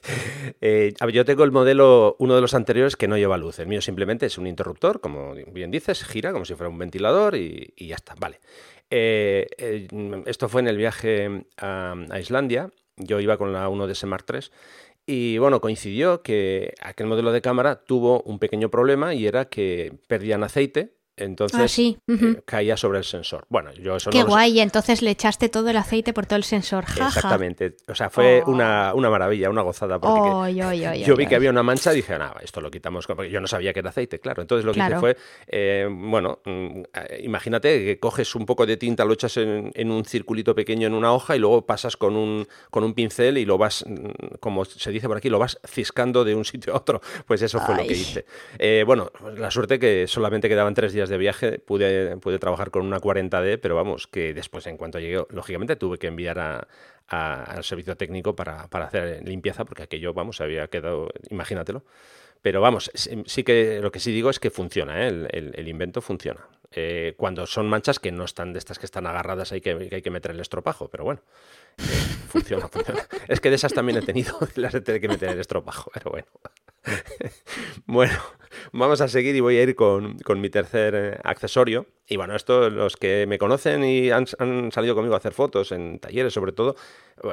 [0.61, 3.59] eh, yo tengo el modelo, uno de los anteriores, que no lleva luz.
[3.59, 7.35] El mío simplemente es un interruptor, como bien dices, gira como si fuera un ventilador
[7.35, 8.15] y, ya está.
[8.15, 8.39] Vale.
[8.91, 9.89] Eh, eh,
[10.27, 12.71] esto fue en el viaje a, Islandia.
[12.97, 14.41] Yo iba con la 1DS Mark III.
[15.05, 19.99] Y bueno, coincidió que aquel modelo de cámara tuvo un pequeño problema y era que
[20.07, 23.45] perdían aceite entonces ah, eh, caía sobre el sensor.
[23.51, 26.45] Bueno, yo eso Qué guay, y entonces le echaste todo el aceite por todo el
[26.45, 26.85] sensor.
[26.89, 27.77] Exactamente.
[27.89, 30.01] O sea, fue una, una, maravilla, una gozada.
[30.01, 30.55] Porque
[31.05, 33.07] yo vi que había una mancha y dije, nada, esto lo quitamos.
[33.07, 34.41] Porque yo no sabía que era aceite, claro.
[34.41, 38.79] Entonces lo que hice fue, eh, bueno, mm, eh, imagínate que coges un poco de
[38.79, 42.17] tinta, lo echas en, en, un circulito pequeño en una hoja y luego pasas con
[42.17, 45.59] un, con un pincel y lo vas, mm, como se dice por aquí, lo vas
[45.67, 47.03] ciscando de un sitio a otro.
[47.27, 48.25] Pues eso fue lo que hice.
[48.87, 52.99] bueno, la suerte que solamente quedaban tres días de viaje pude, pude trabajar con una
[52.99, 56.69] 40D, pero vamos, que después en cuanto llegué, lógicamente tuve que enviar a,
[57.09, 61.85] al servicio técnico para, para, hacer limpieza, porque aquello, vamos, había quedado, imagínatelo.
[62.43, 65.09] Pero vamos, sí que lo que sí digo es que funciona, ¿eh?
[65.09, 66.41] el, el, invento funciona.
[66.73, 70.03] Eh, cuando son manchas que no están de estas que están agarradas hay que, hay
[70.03, 71.21] que meter el estropajo, pero bueno,
[71.79, 71.83] eh,
[72.29, 73.07] funciona, funciona.
[73.29, 76.11] Es que de esas también he tenido las de tener que meter el estropajo, pero
[76.11, 76.27] bueno.
[77.87, 78.19] bueno,
[78.73, 81.87] vamos a seguir y voy a ir con, con mi tercer eh, accesorio.
[82.09, 85.99] Y bueno, esto los que me conocen y han, salido conmigo a hacer fotos en
[85.99, 86.75] talleres sobre todo,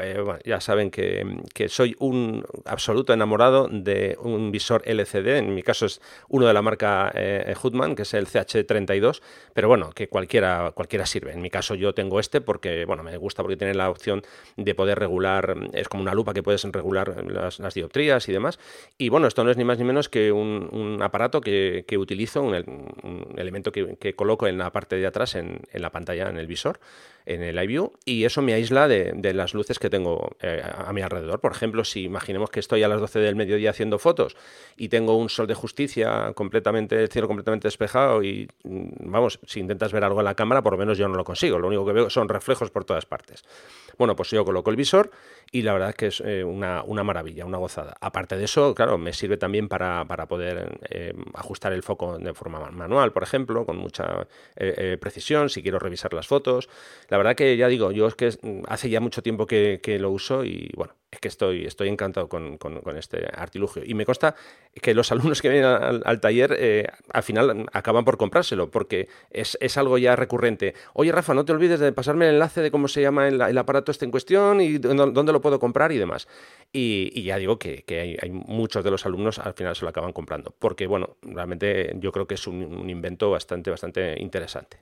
[0.01, 5.37] eh, bueno, ya saben que, que, soy un absoluto enamorado de un visor LCD.
[5.37, 7.53] En mi caso es uno de la marca eh,
[7.95, 9.21] que es el CH32,
[9.53, 11.33] pero bueno, que cualquiera, cualquiera sirve.
[11.33, 14.21] En mi caso yo tengo este porque, bueno, me gusta porque tiene la opción
[14.55, 18.59] de poder regular, es como una lupa que puedes regular las, las dioptrías y demás.
[18.97, 21.97] Y bueno, esto no es ni más ni menos que un, un aparato que, que
[21.97, 22.53] utilizo, un,
[23.03, 26.79] un elemento que, coloco en la parte de atrás en, la pantalla, en el visor,
[27.25, 30.93] en el iView, y eso me aísla de, las luces que tengo eh, a, a,
[30.93, 31.39] mi alrededor.
[31.39, 34.35] Por ejemplo, si imaginemos que estoy a las 12 del mediodía haciendo fotos
[34.77, 39.59] y tengo un sol de justicia completamente, el cielo completamente despejado y, mm, vamos, si
[39.59, 41.59] intentas ver algo en la cámara, por lo menos yo no lo consigo.
[41.59, 43.43] Lo único que veo son reflejos por todas partes.
[43.97, 45.11] Bueno, pues yo coloco el visor
[45.51, 47.95] y la verdad es que es eh, una, una, maravilla, una gozada.
[48.01, 52.33] Aparte de eso, claro, me sirve también para, para poder eh, ajustar el foco de
[52.33, 56.69] forma manual, por ejemplo, con mucha eh, precisión, si quiero revisar las fotos.
[57.09, 58.31] La verdad que ya digo, yo es que
[58.67, 62.29] hace ya mucho tiempo que, que lo uso y bueno, es que estoy, estoy encantado
[62.29, 63.81] con, con, este artilugio.
[63.83, 64.35] Y me consta
[64.79, 69.57] que los alumnos que vienen al, al taller al final acaban por comprárselo, porque es,
[69.61, 70.75] es, algo ya recurrente.
[70.93, 73.57] Oye, Rafa, no te olvides de pasarme el enlace de cómo se llama el, el
[73.57, 76.27] aparato este en cuestión y dónde lo puedo comprar y demás.
[76.71, 79.83] Y, y ya digo que, que hay, hay, muchos de los alumnos al final se
[79.83, 84.21] lo acaban comprando, porque bueno, realmente yo creo que es un, un invento bastante, bastante
[84.21, 84.77] interesante.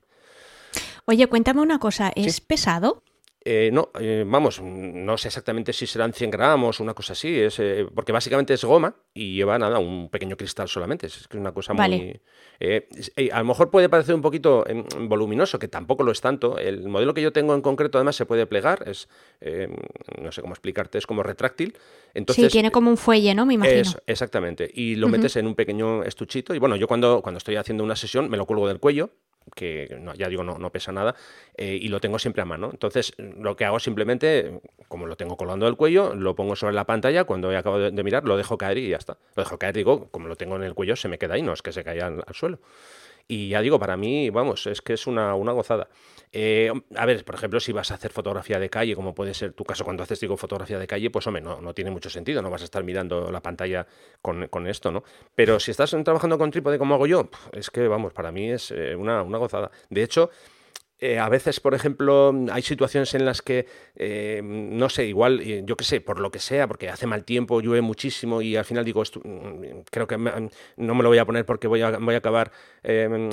[1.05, 2.41] Oye, cuéntame una cosa, ¿es ¿Sí?
[2.45, 3.01] pesado?
[3.45, 7.39] Eh, no, eh, vamos, no sé exactamente si serán 100 gramos o una cosa así,
[7.39, 11.53] es, eh, porque básicamente es goma y lleva nada, un pequeño cristal solamente, es, una
[11.53, 11.97] cosa vale.
[11.97, 12.21] muy...
[12.59, 12.89] Eh,
[13.31, 16.57] a lo mejor puede parecer un poquito em, voluminoso, que tampoco lo es tanto.
[16.57, 19.07] El modelo que yo tengo en concreto además se puede plegar, es,
[19.41, 19.69] eh,
[20.21, 21.77] no sé cómo explicarte, es como retráctil.
[22.13, 23.45] Entonces, sí, tiene como un fuelle, ¿no?
[23.45, 23.81] Me imagino.
[23.81, 25.13] Es, exactamente, y lo uh -huh.
[25.13, 28.37] metes en un pequeño estuchito y bueno, yo cuando, cuando estoy haciendo una sesión me
[28.37, 29.11] lo cuelgo del cuello,
[29.55, 31.15] que no, ya digo, no, no pesa nada,
[31.55, 32.69] eh, y lo tengo siempre a mano.
[32.71, 36.85] Entonces, lo que hago simplemente, como lo tengo colgando del cuello, lo pongo sobre la
[36.85, 39.17] pantalla, cuando he acabado de, mirar, lo dejo caer y ya está.
[39.35, 41.53] Lo dejo caer, digo, como lo tengo en el cuello, se me queda ahí, no
[41.53, 42.59] es que se caiga al suelo.
[43.27, 45.89] Y ya digo, para mí, vamos, es que es una, una gozada.
[46.31, 49.53] Eh, a ver, por ejemplo, si vas a hacer fotografía de calle, como puede ser
[49.53, 52.49] tu caso cuando haces, fotografía de calle, pues hombre, no, no tiene mucho sentido, no
[52.49, 53.85] vas a estar mirando la pantalla
[54.21, 55.03] con, con esto, ¿no?
[55.35, 58.71] Pero si estás trabajando con trípode como hago yo, es que, vamos, para mí es
[58.71, 59.71] eh, una, una gozada.
[59.89, 60.29] De hecho,
[60.99, 65.61] eh, a veces, por ejemplo, hay situaciones en las que, eh, no sé, igual, eh,
[65.65, 68.65] yo qué sé, por lo que sea, porque hace mal tiempo, llueve muchísimo y al
[68.65, 71.97] final digo, esto, mm, creo que no me lo voy a poner porque voy a,
[71.97, 72.51] voy a acabar,
[72.83, 73.29] eh,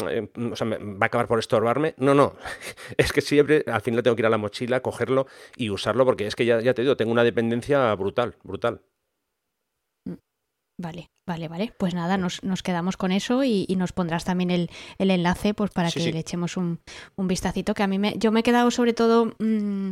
[0.53, 1.95] o sea, va a acabar por estorbarme.
[1.99, 2.37] No, no,
[2.99, 6.27] es que siempre al final tengo que ir a la mochila, cogerlo y usarlo porque
[6.27, 8.83] es que ya, ya te digo, tengo una dependencia brutal, brutal.
[10.77, 11.73] Vale, vale, vale.
[11.79, 15.55] Pues nada, nos, nos quedamos con eso y, y, nos pondrás también el, el enlace
[15.55, 16.13] pues para sí, que sí.
[16.13, 16.81] le echemos un,
[17.17, 17.75] un, vistacito.
[17.75, 19.91] Que a mí me, yo me he quedado sobre todo mmm,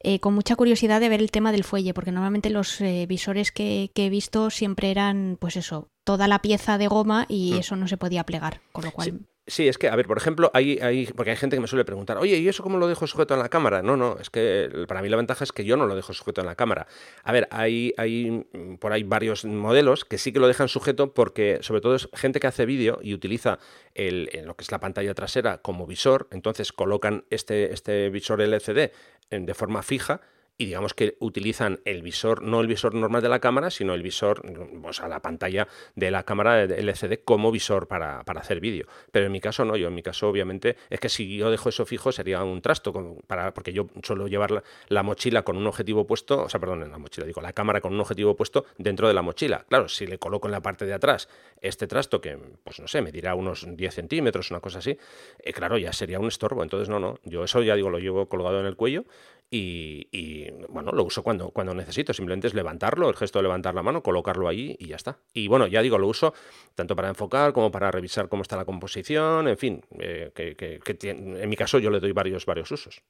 [0.00, 3.52] eh, con mucha curiosidad de ver el tema del fuelle, porque normalmente los eh, visores
[3.52, 7.58] que, que, he visto siempre eran, pues eso, toda la pieza de goma y mm.
[7.58, 9.10] eso no se podía plegar, con lo cual.
[9.10, 9.33] Sí.
[9.46, 11.84] Sí, es que, a ver, por ejemplo, hay, hay, porque hay gente que me suele
[11.84, 13.82] preguntar, oye, ¿y eso cómo lo dejo sujeto en la cámara?
[13.82, 16.40] No, no, es que para mí la ventaja es que yo no lo dejo sujeto
[16.40, 16.86] en la cámara.
[17.24, 18.46] A ver, hay, hay
[18.80, 22.40] por ahí varios modelos que sí que lo dejan sujeto porque, sobre todo, es gente
[22.40, 23.58] que hace vídeo y utiliza
[23.94, 28.92] el, lo que es la pantalla trasera como visor, entonces colocan este, este visor LCD
[29.30, 30.22] de forma fija
[30.56, 34.02] y digamos que utilizan el visor, no el visor normal de la cámara, sino el
[34.02, 34.42] visor,
[34.84, 38.86] o sea, la pantalla de la cámara LCD como visor para, para hacer vídeo.
[39.10, 41.70] Pero en mi caso no, yo en mi caso obviamente es que si yo dejo
[41.70, 42.92] eso fijo sería un trasto,
[43.26, 46.84] para, porque yo suelo llevar la, la, mochila con un objetivo puesto, o sea, perdón,
[46.84, 49.64] en la mochila, digo, la cámara con un objetivo puesto dentro de la mochila.
[49.68, 51.28] Claro, si le coloco en la parte de atrás
[51.60, 54.96] este trasto que, pues no sé, me dirá unos 10 centímetros, una cosa así,
[55.38, 56.62] eh, claro, ya sería un estorbo.
[56.62, 59.04] Entonces, no, no, yo eso ya digo, lo llevo colgado en el cuello
[59.50, 63.82] y, bueno, lo uso cuando, cuando necesito, simplemente es levantarlo, el gesto de levantar la
[63.82, 65.18] mano, colocarlo ahí y ya está.
[65.32, 66.34] Y bueno, ya digo, lo uso
[66.74, 70.80] tanto para enfocar como para revisar cómo está la composición, en fin, eh, que,
[71.10, 73.02] en mi caso yo le doy varios, varios usos.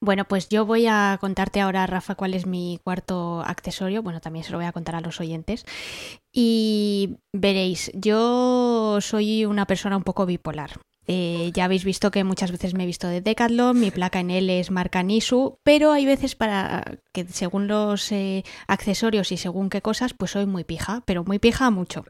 [0.00, 4.02] Bueno, pues yo voy a contarte ahora, Rafa, cuál es mi cuarto accesorio.
[4.02, 5.64] Bueno, también se lo voy a contar a los oyentes.
[6.32, 10.72] Y veréis, yo soy una persona un poco bipolar.
[11.06, 14.30] Eh, ya habéis visto que muchas veces me he visto de Decathlon, mi placa en
[14.30, 19.68] L es marca Nisu, pero hay veces para que según los eh, accesorios y según
[19.68, 22.04] qué cosas, pues soy muy pija, pero muy pija mucho.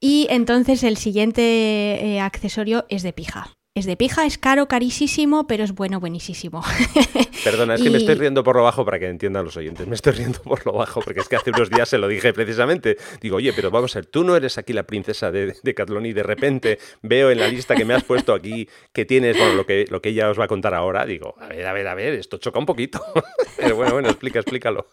[0.00, 3.50] Y entonces el siguiente eh, accesorio es de pija.
[3.74, 6.62] Es de pija, es caro, carísimo, pero es bueno, buenísimo.
[7.44, 9.86] Perdona, es que me estoy riendo por lo bajo para que entiendan los oyentes.
[9.86, 12.34] Me estoy riendo por lo bajo porque es que hace unos días se lo dije
[12.34, 12.98] precisamente.
[13.22, 16.04] Digo, oye, pero vamos a ver, tú no eres aquí la princesa de, de Catlón
[16.04, 19.54] y de repente veo en la lista que me has puesto aquí que tienes, bueno,
[19.54, 21.06] lo que, lo que ella os va a contar ahora.
[21.06, 23.02] Digo, a ver, a ver, a ver, esto choca un poquito.
[23.56, 24.88] Pero bueno, bueno, explica, explícalo.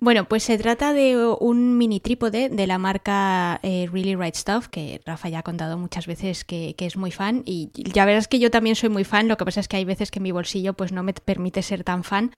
[0.00, 4.68] Bueno, pues se trata de un mini trípode de la marca eh, Really Right Stuff,
[4.68, 7.42] que Rafa ya ha contado muchas veces que, es muy fan.
[7.44, 9.84] Y ya verás que yo también soy muy fan, lo que pasa es que hay
[9.84, 12.32] veces que mi bolsillo pues no me permite ser tan fan,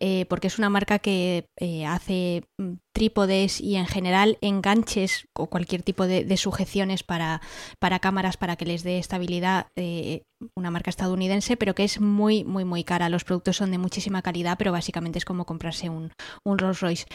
[0.00, 5.48] eh, porque es una marca que eh, hace mm, trípodes y en general enganches o
[5.48, 7.40] cualquier tipo de, sujeciones para,
[7.78, 10.22] para, cámaras para que les dé estabilidad, eh,
[10.54, 13.08] una marca estadounidense, pero que es muy, muy, muy cara.
[13.08, 16.12] Los productos son de muchísima calidad, pero básicamente es como comprarse un,
[16.44, 17.06] un Rolls Royce.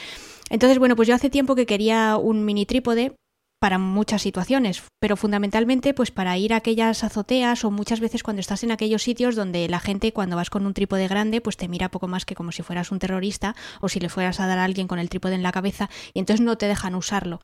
[0.49, 3.15] Entonces, bueno, pues yo hace tiempo que quería un mini trípode
[3.63, 8.41] para muchas situaciones, pero fundamentalmente pues para ir a aquellas azoteas o muchas veces cuando
[8.41, 11.69] estás en aquellos sitios donde la gente cuando vas con un trípode grande pues te
[11.69, 14.57] mira poco más que como si fueras un terrorista o si le fueras a dar
[14.57, 17.39] a alguien con el trípode en la cabeza y entonces no te dejan usarlo.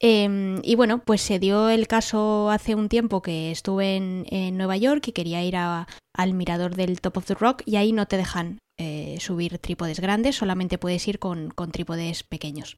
[0.00, 4.76] Em, y bueno, pues se dio el caso hace un tiempo que estuve en, Nueva
[4.76, 8.18] York y quería ir al mirador del Top of the Rock y ahí no te
[8.18, 12.76] dejan eh, subir trípodes grandes, solamente puedes ir con, con trípodes pequeños.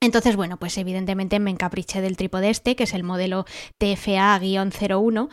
[0.00, 3.44] Entonces, bueno, pues evidentemente me encapriché del trípode este, que es el modelo
[3.80, 5.28] TFA-01.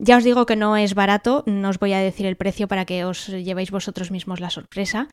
[0.00, 2.84] Ya os digo que no es barato, no os voy a decir el precio para
[2.84, 5.08] que os llevéis vosotros mismos la sorpresa,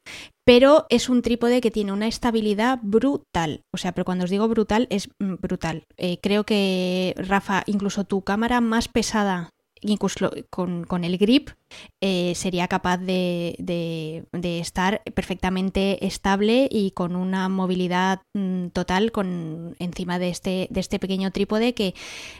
[0.45, 3.63] pero es un trípode que tiene una estabilidad brutal.
[3.73, 5.85] O sea, pero cuando os digo brutal, es mm, brutal.
[5.97, 9.49] Eh, creo que, Rafa, incluso tu cámara más pesada
[9.85, 11.49] incluso con, el grip,
[12.01, 13.55] eh, sería capaz de,
[14.33, 20.99] estar perfectamente estable y con una movilidad mm, total con, encima de este, de este
[20.99, 21.93] pequeño trípode que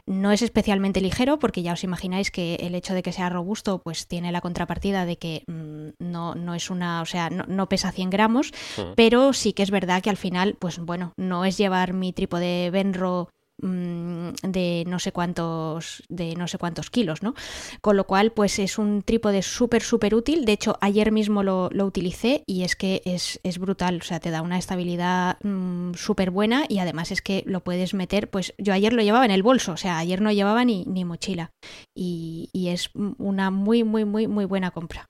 [0.05, 3.79] no es especialmente ligero, porque ya os imagináis que el hecho de que sea robusto,
[3.79, 7.91] pues tiene la contrapartida de que mm, no, no, es una, o sea, no, pesa
[7.91, 8.93] 100 gramos, hmm.
[8.95, 12.69] pero sí que es verdad que al final, pues bueno, no es llevar mi trípode
[12.71, 13.29] Benro
[13.61, 17.35] Mm, de no sé cuántos de no sé cuántos kilos no
[17.79, 20.43] con lo cual pues es un trípode súper súper útil.
[20.43, 23.99] De hecho ayer mismo lo, utilicé y es que es, brutal.
[24.01, 27.93] O sea te da una estabilidad mm, súper buena y además es que lo puedes
[27.93, 30.83] meter pues yo ayer lo llevaba en el bolso o sea ayer no llevaba ni,
[30.85, 31.51] ni mochila.
[31.95, 35.07] Y, y es una muy muy muy muy buena compra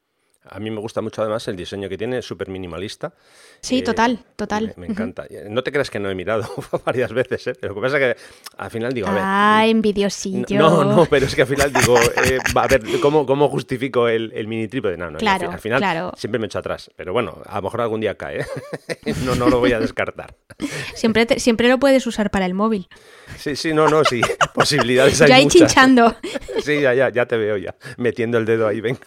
[0.50, 3.14] a mí me gusta mucho además el diseño que tiene, súper minimalista.
[3.62, 4.74] Sí, total, total.
[4.78, 5.26] Me, encanta.
[5.50, 6.48] No te creas que no he mirado
[6.86, 7.54] varias veces, ¿eh?
[7.60, 8.22] pero lo que pasa es que
[8.58, 9.22] al final digo, a ver...
[9.24, 10.60] Ah, envidiosillo.
[10.60, 14.32] No, no, pero es que al final digo, eh, a ver, ¿cómo, cómo justifico el,
[14.36, 14.98] el mini trípode?
[14.98, 18.02] No, no, claro, al final siempre me echo atrás, pero bueno, a lo mejor algún
[18.02, 19.14] día cae, ¿eh?
[19.26, 20.36] no, no lo voy a descartar.
[20.94, 22.88] Siempre, siempre lo puedes usar para el móvil.
[23.38, 24.22] Sí, sí, no, no, sí,
[24.54, 26.16] posibilidades hay Yo ahí chinchando.
[26.64, 29.00] Sí, ya, ya, ya te veo ya, metiendo el dedo ahí, venga.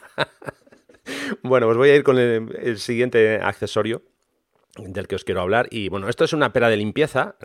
[1.43, 4.03] Bueno, pues voy a ir con el, siguiente accesorio
[4.79, 5.69] del que os quiero hablar.
[5.71, 7.37] Y bueno, esto es una pera de limpieza.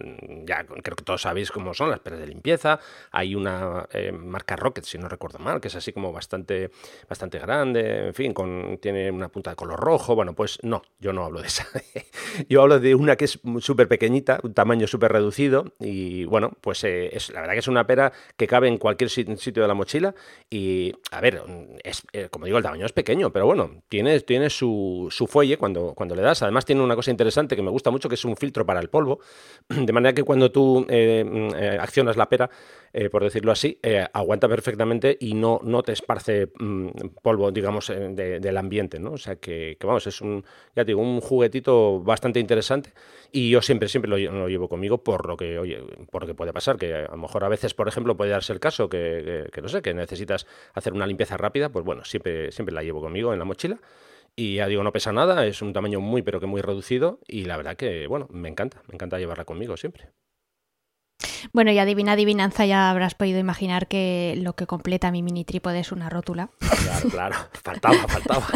[0.46, 2.80] Ya creo que todos sabéis cómo son las peras de limpieza.
[3.12, 6.69] Hay una eh, marca Rocket, si no recuerdo mal, que es así como bastante,
[7.10, 8.08] bastante grande.
[8.08, 10.15] En fin, con, tiene una punta de color rojo.
[10.15, 11.67] Bueno, pues no, yo no hablo de esa.
[12.50, 15.65] yo hablo de una que es súper pequeñita, un tamaño súper reducido.
[15.80, 19.10] Y bueno, pues eh, es, la verdad que es una pera que cabe en cualquier
[19.10, 20.13] sitio de la mochila.
[20.50, 21.41] Y a ver,
[21.84, 25.58] es, eh, como digo, el tamaño es pequeño, pero bueno, tiene, tiene su, su fuelle
[25.58, 26.43] cuando, cuando le das.
[26.43, 28.81] Además, tiene una cosa interesante interesante que me gusta mucho, que es un filtro para
[28.81, 29.19] el polvo,
[29.69, 32.49] de manera que cuando tú eh, eh, accionas la pera,
[32.91, 33.79] eh, por decirlo así,
[34.12, 36.89] aguanta perfectamente y no, no te esparce mm,
[37.21, 39.13] polvo, digamos, del ambiente, ¿no?
[39.13, 40.43] O sea que, vamos, es un,
[40.75, 42.91] ya digo, un juguetito bastante interesante
[43.31, 45.81] y yo siempre, siempre lo, llevo conmigo por lo que, oye,
[46.12, 48.53] por lo que puede pasar, que a lo mejor a veces, por ejemplo, puede darse
[48.53, 52.51] el caso que, que no sé, que necesitas hacer una limpieza rápida, pues bueno, siempre,
[52.51, 53.79] siempre la llevo conmigo en la mochila.
[54.36, 57.19] Y ya digo, no pesa nada, es un tamaño muy, pero que muy reducido.
[57.28, 60.10] Y la verdad que, bueno, me encanta, me encanta llevarla conmigo siempre.
[61.52, 65.80] Bueno, y adivina adivinanza, ya habrás podido imaginar que lo que completa mi mini trípode
[65.80, 66.50] es una rótula.
[66.60, 68.48] Claro, claro, faltaba, faltaba.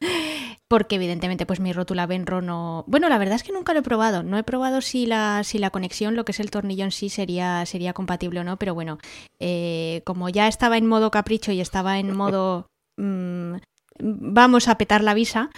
[0.68, 2.84] Porque evidentemente pues mi rótula Benro no...
[2.86, 4.22] Bueno, la verdad es que nunca lo he probado.
[4.22, 7.10] No he probado si la, si la conexión, lo que es el tornillo en sí,
[7.10, 8.98] sería, sería compatible o no, pero bueno,
[9.38, 12.66] eh, como ya estaba en modo capricho y estaba en modo...
[12.98, 13.56] Mm,
[14.02, 15.50] vamos a petar la visa,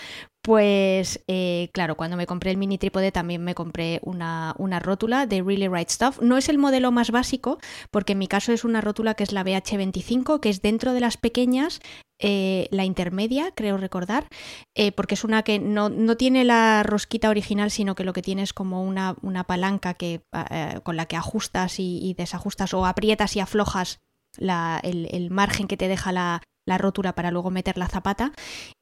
[0.42, 5.26] pues eh, claro, cuando me compré el mini trípode también me compré una, una, rótula
[5.26, 6.20] de Really Right Stuff.
[6.20, 7.59] No es el modelo más básico,
[7.90, 11.01] porque en mi caso es una rótula que es la BH25, que es dentro de
[11.01, 11.80] las pequeñas,
[12.18, 14.28] eh, la intermedia, creo recordar,
[14.74, 18.22] eh, porque es una que no, no, tiene la rosquita original, sino que lo que
[18.22, 20.20] tiene es como una, una palanca que,
[20.82, 23.99] con la que ajustas y, y desajustas o aprietas y aflojas
[24.38, 28.33] el, margen que te deja la, la rótula para luego meter la zapata.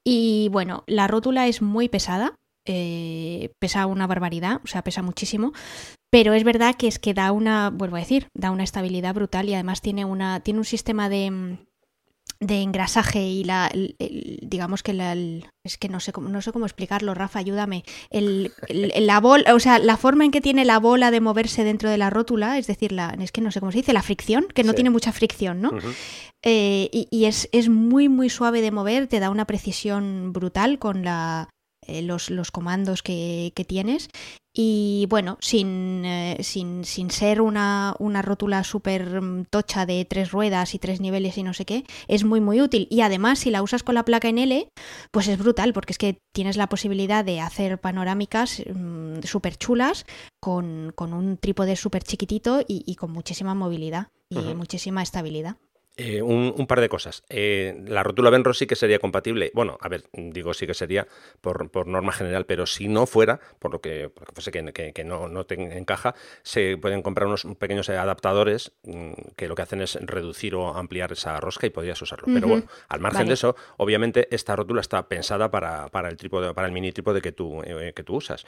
[0.04, 5.52] Y bueno, la rótula es muy pesada, eh, pesa una barbaridad, o sea, pesa muchísimo.
[6.10, 9.48] Pero es verdad que es que da una, vuelvo a decir, da una estabilidad brutal
[9.48, 11.58] y además tiene una, tiene un sistema de,
[12.42, 13.70] de engrasaje y la
[14.42, 17.84] digamos que la, es que no sé cómo no sé cómo explicarlo Rafa ayúdame.
[18.10, 21.88] El, la bola o sea la forma en que tiene la bola de moverse dentro
[21.88, 24.46] de la rótula es decir la es que no sé cómo se dice la fricción
[24.52, 25.70] que no tiene mucha fricción no
[26.42, 30.80] eh, y, y es, es muy muy suave de mover te da una precisión brutal
[30.80, 31.48] con la
[31.86, 34.08] eh, los, los, comandos que, que, tienes.
[34.54, 40.30] Y bueno, sin, eh, sin, sin ser una, una rótula súper mm, tocha de tres
[40.30, 42.86] ruedas y tres niveles y no sé qué, es muy muy útil.
[42.90, 44.68] Y además, si la usas con la placa en L,
[45.10, 50.04] pues es brutal, porque es que tienes la posibilidad de hacer panorámicas mm, súper chulas
[50.40, 55.56] con, con, un trípode súper chiquitito y, con muchísima movilidad y muchísima estabilidad.
[55.98, 57.22] Eh, un, par de cosas.
[57.28, 59.50] Eh, la rótula Benro sí que sería compatible.
[59.52, 61.06] Bueno, a ver, digo sí que sería
[61.42, 65.54] por, norma general, pero si no fuera, por lo que, fuese que, no, no te
[65.76, 70.74] encaja, se pueden comprar unos pequeños adaptadores mm, que lo que hacen es reducir o
[70.74, 72.24] ampliar esa rosca y podrías usarlo.
[72.32, 76.66] Pero bueno, al margen de eso, obviamente esta rótula está pensada para, el trípode, para
[76.66, 78.46] el mini trípode que tú, eh, que tú usas.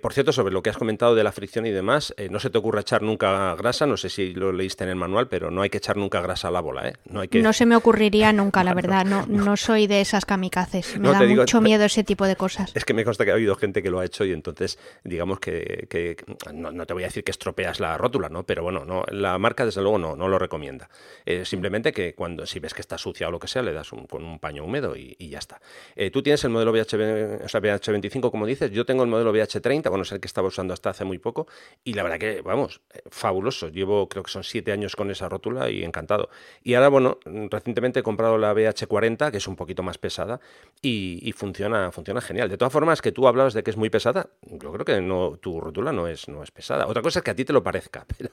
[0.00, 2.58] por cierto, sobre lo que has comentado de la fricción y demás, no se te
[2.58, 5.70] ocurra echar nunca grasa, no sé si lo leíste en el manual, pero no hay
[5.70, 6.92] que echar nunca grasa la bola, ¿eh?
[7.10, 7.42] No, hay que...
[7.42, 9.04] no se me ocurriría nunca, la verdad.
[9.04, 10.98] No, no, soy de esas kamikazes.
[10.98, 12.72] Me da mucho miedo ese tipo de cosas.
[12.74, 15.40] Es que me consta que ha habido gente que lo ha hecho y entonces, digamos
[15.40, 16.16] que,
[16.52, 18.44] no, te voy a decir que estropeas la rótula, ¿no?
[18.44, 20.88] Pero bueno, no, la marca desde luego no, no lo recomienda.
[21.24, 23.90] Eh, simplemente que cuando si ves que está sucia o lo que sea, le das
[23.90, 25.60] con un paño húmedo y, ya está.
[25.96, 29.32] Eh, tú tienes el modelo VH, o sea, VH25, como dices, yo tengo el modelo
[29.32, 31.46] VH30, bueno, es el que estaba usando hasta hace muy poco,
[31.84, 32.80] y la verdad que, vamos,
[33.10, 33.68] fabuloso.
[33.68, 36.28] Llevo, creo que son siete años con esa rótula y encantado.
[36.62, 37.18] Y ahora, bueno,
[37.50, 40.40] recientemente he comprado la BH40, que es un poquito más pesada,
[40.80, 42.48] y, funciona, funciona genial.
[42.48, 45.36] De todas formas, que tú hablabas de que es muy pesada, yo creo que no,
[45.38, 46.86] tu rótula no es, no es pesada.
[46.86, 48.06] Otra cosa es que a ti te lo parezca.
[48.18, 48.30] Pero...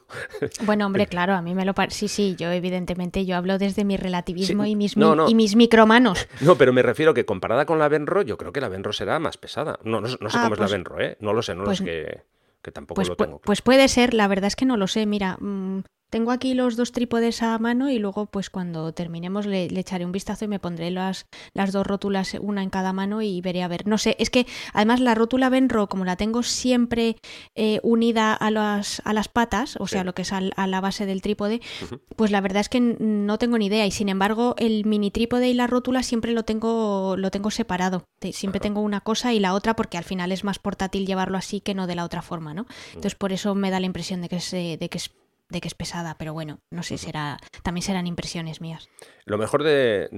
[0.66, 2.00] Bueno, hombre, claro, a mí me lo parece.
[2.00, 6.28] Sí, sí, yo evidentemente yo hablo desde mi relativismo y, mis, y mis micromanos.
[6.42, 9.20] No, pero me refiero que comparada con la Benro, yo creo que la Benro será
[9.20, 9.78] más pesada.
[9.84, 11.18] No, no, sé ah, cómo es la pues Benro, ¿eh?
[11.20, 12.24] No lo sé, no lo sé pues que
[12.62, 13.40] que tampoco pues, lo tengo.
[13.40, 15.06] Pues puede ser, la verdad es que no lo sé.
[15.06, 19.66] Mira, mm, tengo aquí los dos trípodes a mano y luego pues cuando terminemos le,
[19.66, 23.42] echaré un vistazo y me pondré las, las dos rótulas, una en cada mano y
[23.42, 23.88] veré a ver.
[23.88, 27.18] No sé, es que además la rótula Benro, como la tengo siempre
[27.56, 31.06] eh, unida a las, a las patas, o sea, lo que es a la base
[31.06, 31.62] del trípode,
[32.16, 35.50] pues la verdad es que no tengo ni idea y sin embargo el mini trípode
[35.50, 38.06] y la rótula siempre lo tengo, lo tengo separado.
[38.32, 41.62] Siempre tengo una cosa y la otra porque al final es más portátil llevarlo así
[41.62, 42.66] que no de la otra forma, ¿no?
[42.90, 45.12] Entonces por eso me da la impresión de que es, de que es
[45.50, 48.90] de que es pesada, pero bueno, no sé, será también serán impresiones mías.
[49.26, 50.10] Lo mejor de,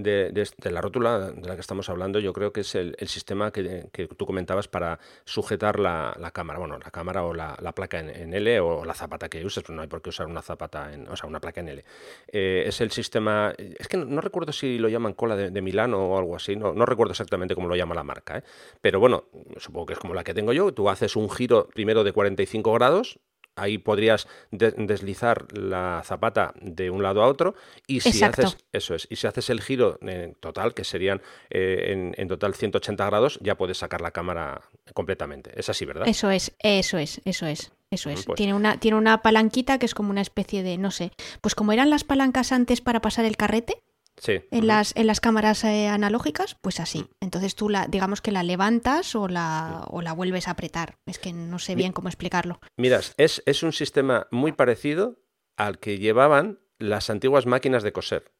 [0.63, 4.25] la rótula de la que estamos hablando, yo creo que es el, sistema que, tú
[4.25, 8.93] comentabas para sujetar la, cámara, bueno, la cámara o la, placa en, L o la
[8.93, 11.41] zapata que uses, pues no hay por qué usar una zapata, en, o sea, una
[11.41, 11.85] placa en L.
[12.27, 16.17] Eh, es el sistema, es que no, recuerdo si lo llaman cola de, Milano o
[16.17, 18.43] algo así, no, no recuerdo exactamente cómo lo llama la marca, ¿eh?
[18.81, 19.25] pero bueno,
[19.57, 22.73] supongo que es como la que tengo yo, tú haces un giro primero de 45
[22.73, 23.19] grados,
[23.55, 27.55] ahí podrías deslizar la zapata de un lado a otro
[27.87, 32.13] y si haces eso es y si haces el giro en total que serían eh,
[32.17, 34.61] en, total 180 grados ya puedes sacar la cámara
[34.93, 35.51] completamente.
[35.55, 38.23] Es así verdad eso es eso es eso es eso es.
[38.23, 41.55] Pues tiene, una, tiene una palanquita que es como una especie de, no sé, pues
[41.55, 43.83] como eran las palancas antes para pasar el carrete,
[44.25, 46.99] en, las, en las cámaras eh, analógicas, pues así.
[46.99, 47.09] Mm.
[47.21, 50.97] Entonces tú la, digamos que la levantas o la, o la vuelves a apretar.
[51.05, 52.59] Es que no sé bien cómo explicarlo.
[52.77, 55.21] Miras, es, es un sistema muy parecido
[55.57, 58.31] al que llevaban las antiguas máquinas de coser.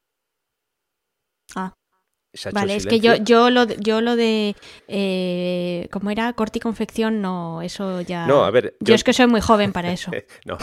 [1.55, 1.73] Ah.
[2.53, 4.55] Vale, es que yo, yo, lo, yo lo de,
[4.87, 6.31] eh, ¿cómo era?
[6.31, 8.25] Corte y confección, no, eso ya...
[8.25, 8.73] No, a ver...
[8.79, 10.11] Yo, es que soy muy joven para eso.
[10.45, 10.57] no,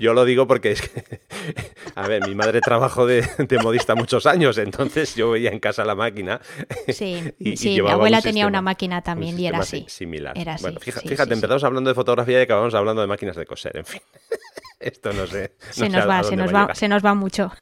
[0.00, 1.20] yo lo digo porque es que,
[1.94, 3.24] a ver, mi madre trabajó de,
[3.62, 6.40] modista muchos años, entonces yo veía en casa la máquina.
[6.88, 7.22] Sí,
[7.56, 9.84] sí, mi abuela tenía una máquina también y era así.
[9.88, 10.36] Similar.
[10.36, 13.76] Era así, bueno, fíjate, empezamos hablando de fotografía y acabamos hablando de máquinas de coser,
[13.76, 14.00] en fin.
[14.80, 15.52] Esto no sé.
[15.70, 17.52] se nos va, se nos va, se nos va mucho.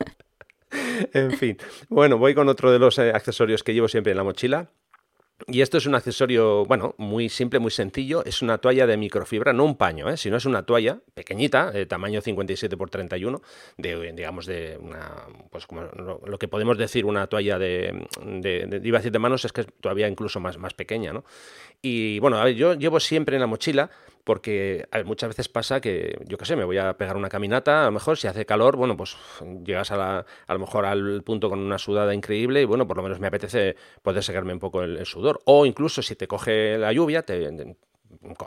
[1.12, 1.56] en fin.
[1.88, 4.70] Bueno, voy con otro de los eh, accesorios que llevo siempre en la mochila.
[5.48, 8.24] Y esto es un accesorio, bueno, muy simple, muy sencillo.
[8.24, 10.16] Es una toalla de microfibra, no un paño, ¿eh?
[10.16, 13.42] sino es una toalla pequeñita, de tamaño 57 x 31,
[13.76, 19.10] de, digamos, de una, pues como lo, que podemos decir una toalla de, de, de,
[19.10, 21.24] de manos es que es todavía incluso más, más pequeña, ¿no?
[21.80, 23.90] Y bueno, a ver, yo llevo siempre en la mochila
[24.24, 27.86] porque muchas veces pasa que, yo qué sé, me voy a pegar una caminata, a
[27.86, 29.16] lo mejor si hace calor, bueno, pues
[29.64, 32.96] llegas a, la, a lo mejor al punto con una sudada increíble y bueno, por
[32.96, 35.40] lo menos me apetece poder secarme un poco el, el sudor.
[35.44, 37.50] O incluso si te coge la lluvia, te,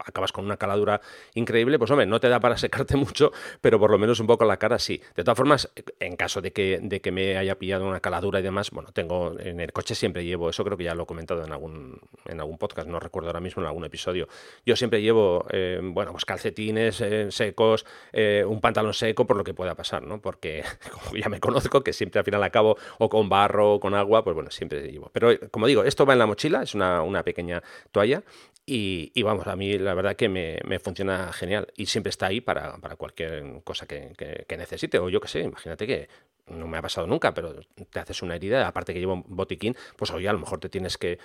[0.06, 1.02] acabas con una caladura
[1.34, 4.46] increíble, pues hombre, no te da para secarte mucho, pero por lo menos un poco
[4.46, 5.02] la cara sí.
[5.16, 8.44] De todas formas, en caso de que, de que me haya pillado una caladura y
[8.44, 11.44] demás, bueno, tengo en el coche siempre llevo, eso creo que ya lo he comentado
[11.44, 14.28] en algún, en algún podcast, no recuerdo ahora mismo en algún episodio,
[14.66, 19.44] yo siempre llevo, eh, bueno, pues calcetines eh, secos, eh, un pantalón seco por lo
[19.44, 20.22] que pueda pasar, ¿no?
[20.22, 23.94] Porque como ya me conozco, que siempre al final acabo o con barro o con
[23.94, 25.10] agua, pues bueno, siempre llevo.
[25.14, 27.62] Pero como digo, esto va en la mochila, es una, una pequeña
[27.92, 28.24] toalla
[28.68, 32.78] y, vamos, a mí la verdad que me, funciona genial y siempre está ahí para,
[32.98, 35.00] cualquier cosa que, necesite.
[35.00, 36.10] O yo qué sé, imagínate que
[36.48, 37.56] no me ha pasado nunca, pero
[37.90, 40.70] te haces una herida, aparte que llevo un botiquín, pues hoy a lo mejor te
[40.70, 41.20] tienes que,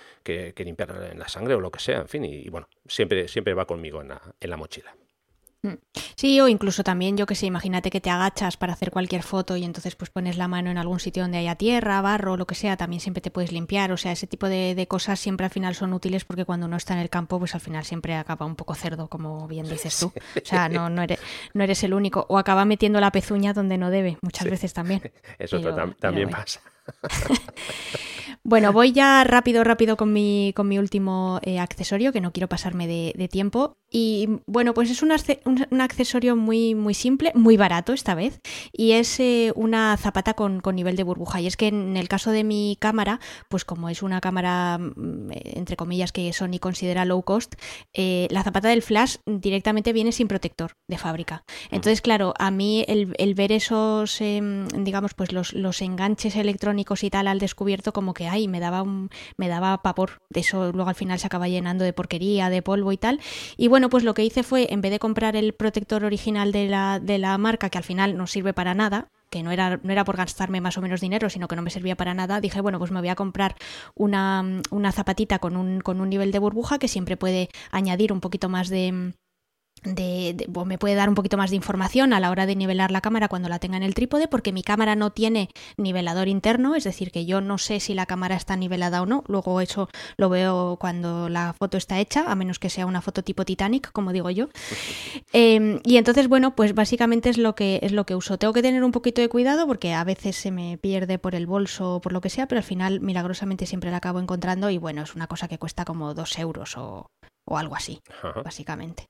[0.57, 3.65] limpiar en la sangre o lo que sea, en fin, y, bueno, siempre, siempre va
[3.65, 4.95] conmigo en la mochila.
[5.63, 5.73] Mm.
[6.15, 9.57] Sí, o incluso también, yo que sé, imagínate que te agachas para hacer cualquier foto
[9.57, 12.55] y entonces pues pones la mano en algún sitio donde haya tierra, barro, lo que
[12.55, 13.91] sea, también siempre te puedes limpiar.
[13.91, 16.93] O sea, ese tipo de, cosas siempre al final son útiles porque cuando uno está
[16.93, 20.11] en el campo, pues al final siempre acaba un poco cerdo, como bien dices tú.
[20.41, 21.19] O sea, no, no, eres,
[21.53, 22.25] no eres el único.
[22.29, 25.11] O acaba metiendo la pezuña donde no debe, muchas veces también.
[25.39, 25.61] Eso
[25.99, 26.61] también pasa.
[28.43, 32.49] Bueno, voy ya rápido, rápido con mi, con mi último eh, accesorio, que no quiero
[32.49, 33.77] pasarme de, tiempo.
[33.89, 35.13] Y bueno, pues es un,
[35.45, 40.59] un, accesorio muy, muy simple, muy barato esta vez, y es eh, una zapata con,
[40.59, 41.39] con, nivel de burbuja.
[41.39, 45.29] Y es que en el caso de mi cámara, pues como es una cámara, mm,
[45.31, 47.53] entre comillas, que Sony considera low cost,
[47.93, 51.43] eh, la zapata del flash directamente viene sin protector de fábrica.
[51.69, 56.80] Entonces, claro, a mí el, el ver esos, em, digamos, pues los, los enganches electrónicos
[57.01, 60.21] y tal al descubierto, como que y me daba un, me daba pavor.
[60.29, 63.19] De eso luego al final se acaba llenando de porquería, de polvo y tal.
[63.57, 66.67] Y bueno, pues lo que hice fue, en vez de comprar el protector original de
[66.67, 69.91] la, de la marca, que al final no sirve para nada, que no era, no
[69.91, 72.59] era por gastarme más o menos dinero, sino que no me servía para nada, dije,
[72.61, 73.55] bueno, pues me voy a comprar
[73.95, 78.19] una, una zapatita con un, con un nivel de burbuja que siempre puede añadir un
[78.19, 79.13] poquito más de,
[79.83, 83.01] de, me puede dar un poquito más de información a la hora de nivelar la
[83.01, 86.83] cámara cuando la tenga en el trípode, porque mi cámara no tiene nivelador interno, es
[86.83, 89.23] decir, que yo no sé si la cámara está nivelada o no.
[89.27, 93.23] Luego eso lo veo cuando la foto está hecha, a menos que sea una foto
[93.23, 94.49] tipo Titanic, como digo yo.
[95.33, 98.37] Em, y entonces, bueno, pues básicamente es lo que es lo que uso.
[98.37, 101.47] Tengo que tener un poquito de cuidado porque a veces se me pierde por el
[101.47, 104.77] bolso o por lo que sea, pero al final milagrosamente siempre la acabo encontrando y
[104.77, 107.07] bueno, es una cosa que cuesta como dos euros o,
[107.45, 107.99] o algo así,
[108.43, 109.07] básicamente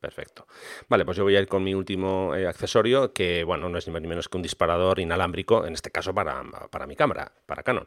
[0.00, 0.46] perfecto.
[0.88, 3.86] Vale, pues yo voy a ir con mi último eh, accesorio, que bueno, no es
[3.86, 7.32] ni más ni menos que un disparador inalámbrico, en este caso para, para mi cámara,
[7.46, 7.86] para Canon.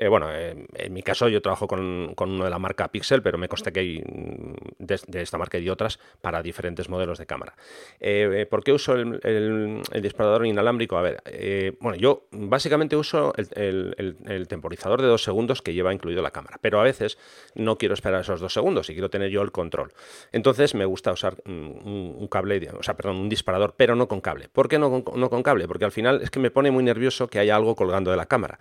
[0.00, 3.36] Eh, bueno, eh, en mi caso yo trabajo con, uno de la marca Pixel, pero
[3.36, 7.26] me consta que hay mm, de, esta marca y de otras para diferentes modelos de
[7.26, 7.54] cámara.
[8.00, 10.96] Eh, ¿Por qué uso el, disparador inalámbrico?
[10.96, 16.30] A ver, bueno, yo básicamente uso el, temporizador de dos segundos que lleva incluido la
[16.30, 17.18] cámara, pero a veces
[17.54, 19.92] no quiero esperar esos dos segundos y quiero tener yo el control.
[20.32, 24.22] Entonces me gusta usar mm, un, cable, o sea, perdón, un disparador, pero no con
[24.22, 24.48] cable.
[24.48, 25.68] ¿Por qué no con cable?
[25.68, 28.24] Porque al final es que me pone muy nervioso que haya algo colgando de la
[28.24, 28.58] cámara.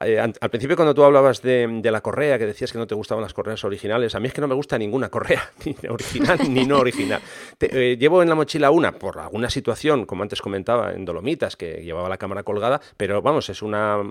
[0.00, 3.22] Eh, al principio cuando tú hablabas de, la correa, que decías que no te gustaban
[3.22, 6.66] las correas originales, a mí es que no me gusta ninguna correa, ni original ni
[6.66, 7.20] no original.
[7.60, 11.84] Eh, llevo en la mochila una por alguna situación, como antes comentaba, en Dolomitas, que
[11.84, 14.02] llevaba la cámara colgada, pero vamos, es una,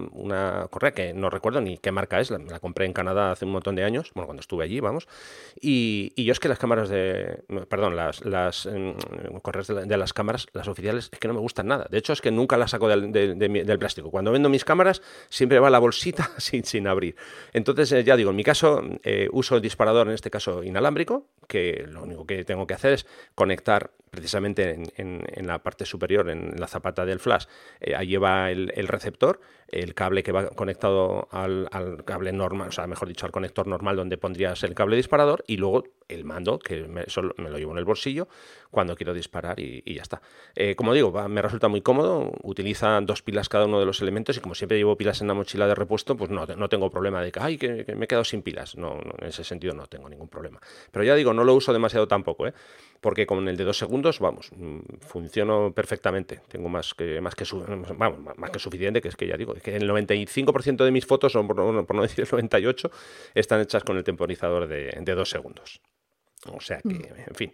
[0.70, 3.76] correa que no recuerdo ni qué marca es, la, compré en Canadá hace un montón
[3.76, 5.10] de años, bueno, cuando estuve allí, vamos,
[5.60, 8.94] y, yo es que las cámaras de, perdón, las, las em,
[9.42, 11.86] correas de, las cámaras, las oficiales, es que no me gustan nada.
[11.90, 14.10] De hecho, es que nunca las saco del, del plástico.
[14.10, 17.18] Cuando vendo mis cámaras, siempre va la bolsita sin, sin abrir.
[17.52, 21.28] Entonces, eh, ya digo, en mi caso, eh, uso el disparador, en este caso inalámbrico,
[21.48, 23.06] que lo único que tengo que hacer es
[23.36, 27.46] conectar precisamente en, la parte superior, en la zapata del flash,
[27.82, 31.68] eh, ahí lleva el, receptor, el cable que va conectado al,
[32.06, 35.58] cable normal, o sea, mejor dicho, al conector normal donde pondrías el cable disparador y
[35.58, 38.28] luego el mando, que me, solo, me lo llevo en el bolsillo
[38.70, 40.22] cuando quiero disparar y, ya está.
[40.56, 44.38] Eh, como digo, me resulta muy cómodo, utiliza dos pilas cada uno de los elementos
[44.38, 47.22] y como siempre llevo pilas en la mochila de repuesto, pues no, no tengo problema
[47.22, 48.76] de que, ay, que, me he quedado sin pilas.
[48.76, 50.60] No, en ese sentido no tengo ningún problema.
[50.92, 52.54] Pero ya digo, no lo uso demasiado tampoco, ¿eh?
[53.04, 56.40] Porque con el de dos segundos, vamos, mm, funciono perfectamente.
[56.48, 57.44] Tengo más que, más que,
[57.98, 61.36] vamos, más que suficiente, que es que ya digo, que el 95% de mis fotos,
[61.36, 62.90] o por, no decir el 98%,
[63.36, 65.82] están hechas con el temporizador de, de dos segundos.
[66.46, 67.28] O sea que, mm.
[67.28, 67.52] en fin.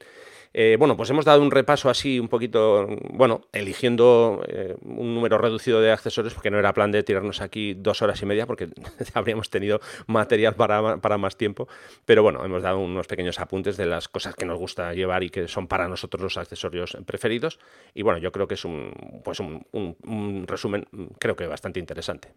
[0.53, 5.37] Eh, bueno, pues hemos dado un repaso así un poquito, bueno, eligiendo eh, un número
[5.37, 8.67] reducido de accesorios, porque no era plan de tirarnos aquí dos horas y media, porque
[9.13, 11.67] habríamos tenido material para, para, más tiempo.
[12.05, 15.29] Pero bueno, hemos dado unos pequeños apuntes de las cosas que nos gusta llevar y
[15.29, 17.59] que son para nosotros los accesorios preferidos.
[17.93, 20.87] Y bueno, yo creo que es un, pues un resumen,
[21.19, 22.33] creo que bastante interesante.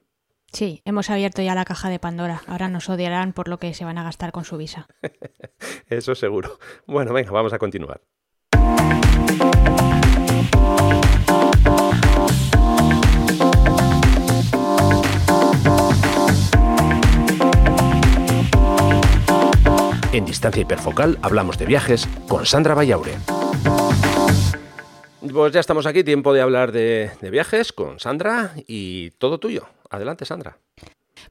[0.52, 2.42] Sí, hemos abierto ya la caja de Pandora.
[2.46, 4.86] Ahora nos odiarán por lo que se van a gastar con su visa.
[5.88, 6.58] Eso seguro.
[6.86, 8.02] Bueno, venga, vamos a continuar.
[20.12, 23.14] En Distancia Hiperfocal hablamos de viajes con Sandra Vallaure.
[25.32, 29.66] Pues ya estamos aquí, tiempo de hablar de, de viajes con Sandra y todo tuyo.
[29.88, 30.58] Adelante, Sandra.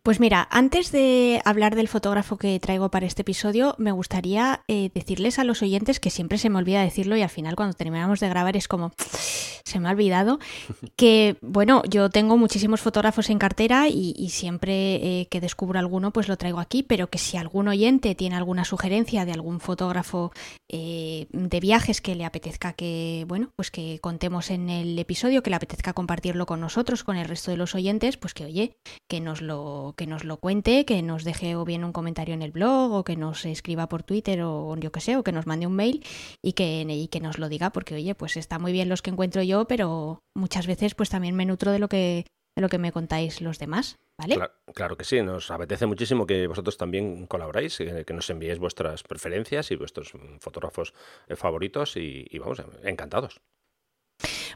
[0.04, 4.90] Pues mira, antes de hablar del fotógrafo que traigo para este episodio, me gustaría eh,
[4.94, 8.20] decirles a los oyentes que siempre se me olvida decirlo y al final cuando terminamos
[8.20, 8.92] de grabar es como
[9.64, 10.40] se me ha olvidado
[10.96, 16.28] que bueno, yo tengo muchísimos fotógrafos en cartera y, siempre eh, que descubro alguno pues
[16.28, 20.32] lo traigo aquí, pero que si algún oyente tiene alguna sugerencia de algún fotógrafo
[20.70, 25.50] eh, de viajes que le apetezca que bueno, pues que contemos en el episodio, que
[25.50, 28.78] le apetezca compartirlo con nosotros, con el resto de los oyentes, pues que oye,
[29.10, 32.42] que nos lo que nos lo cuente, que nos deje o bien un comentario en
[32.42, 35.48] el blog o que nos escriba por Twitter o yo que sé, o que nos
[35.48, 36.06] mande un mail
[36.42, 39.12] y que, y que nos lo diga porque oye, pues está muy bien los que
[39.12, 42.26] encuentro yo, pero muchas veces pues también me nutro de lo que
[42.56, 44.38] de lo que me contáis los demás, ¿vale?
[44.74, 49.04] Claro, que sí, nos apetece muchísimo que vosotros también colaboráis, eh, que nos enviéis vuestras
[49.04, 50.94] preferencias y vuestros fotógrafos
[51.30, 53.42] eh, favoritos y vamos, encantados.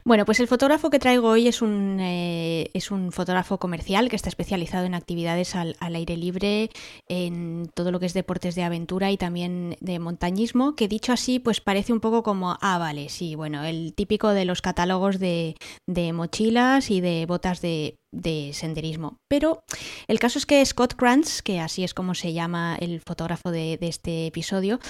[0.04, 4.16] Bueno, pues el fotógrafo que traigo hoy es un, eh, es un fotógrafo comercial que
[4.16, 6.70] está especializado en actividades al, aire libre,
[7.08, 11.38] en todo lo que es deportes de aventura y también de montañismo, que dicho así,
[11.38, 15.56] pues parece un poco como, ah, vale, sí, bueno, el típico de los catálogos de,
[15.86, 19.18] de mochilas y de botas de, de senderismo.
[19.28, 19.62] Pero
[20.08, 23.76] el caso es que Scott Krantz, que así es como se llama el fotógrafo de,
[23.78, 24.80] de, este episodio,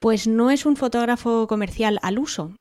[0.00, 2.54] pues no es un fotógrafo comercial al uso.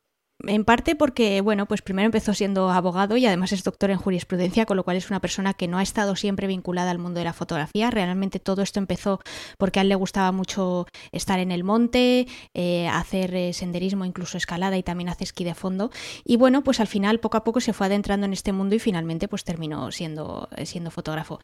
[0.46, 4.66] En parte porque, bueno, pues primero empezó siendo abogado y además es doctor en jurisprudencia,
[4.66, 7.24] con lo cual es una persona que no ha estado siempre vinculada al mundo de
[7.24, 7.90] la fotografía.
[7.92, 9.22] Realmente todo esto empezó
[9.58, 14.38] porque a él le gustaba mucho estar en el monte, eh, hacer eh, senderismo, incluso
[14.38, 15.92] escalada y también hace esquí de fondo.
[16.26, 18.80] Y bueno, pues al final poco a poco se fue adentrando en este mundo y
[18.80, 21.40] finalmente pues terminó siendo, eh, siendo fotógrafo.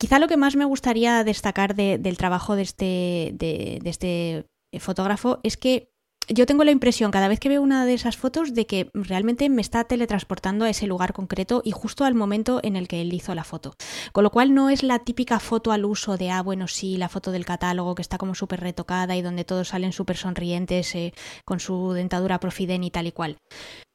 [0.00, 4.46] Quizá lo que más me gustaría destacar del trabajo de este, de este
[4.80, 5.91] fotógrafo es que
[6.34, 9.48] yo tengo la impresión cada vez que veo una de esas fotos de que realmente
[9.48, 13.12] me está teletransportando a ese lugar concreto y justo al momento en el que él
[13.12, 13.74] hizo la foto.
[14.12, 17.08] Con lo cual no es la típica foto al uso de, ah, bueno, sí, la
[17.08, 21.12] foto del catálogo que está como súper retocada y donde todos salen súper sonrientes eh,
[21.44, 23.36] con su dentadura profiden y tal y cual.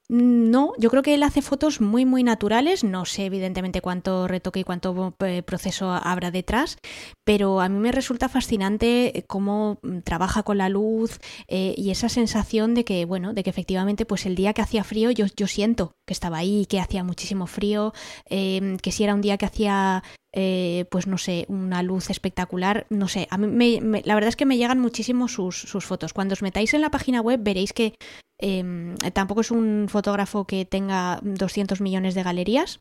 [0.09, 2.85] No, yo creo que él hace fotos muy, muy naturales.
[2.85, 6.77] No sé, evidentemente, cuánto retoque y cuánto eh, proceso habrá detrás,
[7.25, 11.91] pero a mí me resulta fascinante eh, cómo mm, trabaja con la luz eh, y
[11.91, 15.25] esa sensación de que, bueno, de que efectivamente, pues el día que hacía frío, yo,
[15.35, 17.93] yo siento que estaba ahí, que hacía muchísimo frío,
[18.29, 22.85] que si era un día que hacía pues no sé, una luz espectacular.
[22.89, 26.13] No sé, a mí la verdad es que me llegan muchísimo sus, sus, fotos.
[26.13, 27.95] Cuando os metáis en la página web veréis que
[28.39, 32.79] Em, tampoco es un fotógrafo que tenga 200 millones de galerías.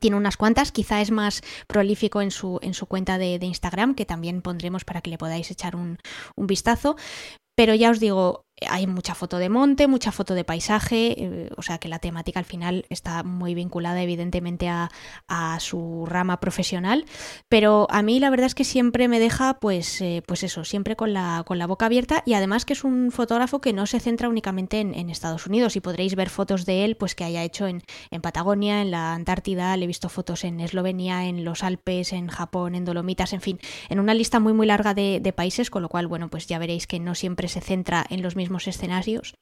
[0.00, 4.04] Tiene unas cuantas, quizá es más prolífico en su, en su cuenta de, Instagram, que
[4.04, 5.98] también pondremos para que le podáis echar un,
[6.36, 6.96] un vistazo.
[7.54, 11.62] Pero ya os digo, hay mucha foto de monte, mucha foto de paisaje, eh, o
[11.62, 14.88] sea que la temática al final está muy vinculada evidentemente a,
[15.58, 17.04] su rama profesional,
[17.48, 20.96] pero a mí la verdad es que siempre me deja pues, eh, pues eso, siempre
[20.96, 22.22] con la, con la boca abierta.
[22.26, 25.76] Y además que es un fotógrafo que no se centra únicamente en, Estados Unidos.
[25.76, 29.12] Y podréis ver fotos de él pues que haya hecho en, en, Patagonia, en la
[29.14, 33.40] Antártida, le he visto fotos en Eslovenia, en los Alpes, en Japón, en Dolomitas, en
[33.40, 33.58] fin,
[33.88, 36.58] en una lista muy muy larga de, de países, con lo cual bueno pues ya
[36.58, 39.34] veréis que no siempre se centra en los mismos escenarios.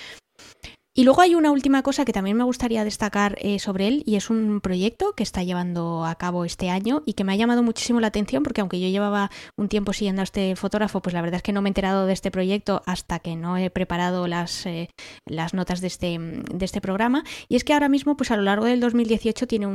[0.93, 4.17] Y luego hay una última cosa que también me gustaría destacar eh, sobre él y
[4.17, 7.63] es un proyecto que está llevando a cabo este año y que me ha llamado
[7.63, 11.23] muchísimo la atención porque aunque yo llevaba un tiempo siguiendo a este fotógrafo, pues la
[11.23, 14.27] verdad es que no me he enterado de este proyecto hasta que no he preparado
[14.27, 14.91] las, eh,
[15.27, 17.23] las notas de este, de este programa.
[17.49, 19.69] Y es que ahora mismo, pues a lo largo del 2018 tiene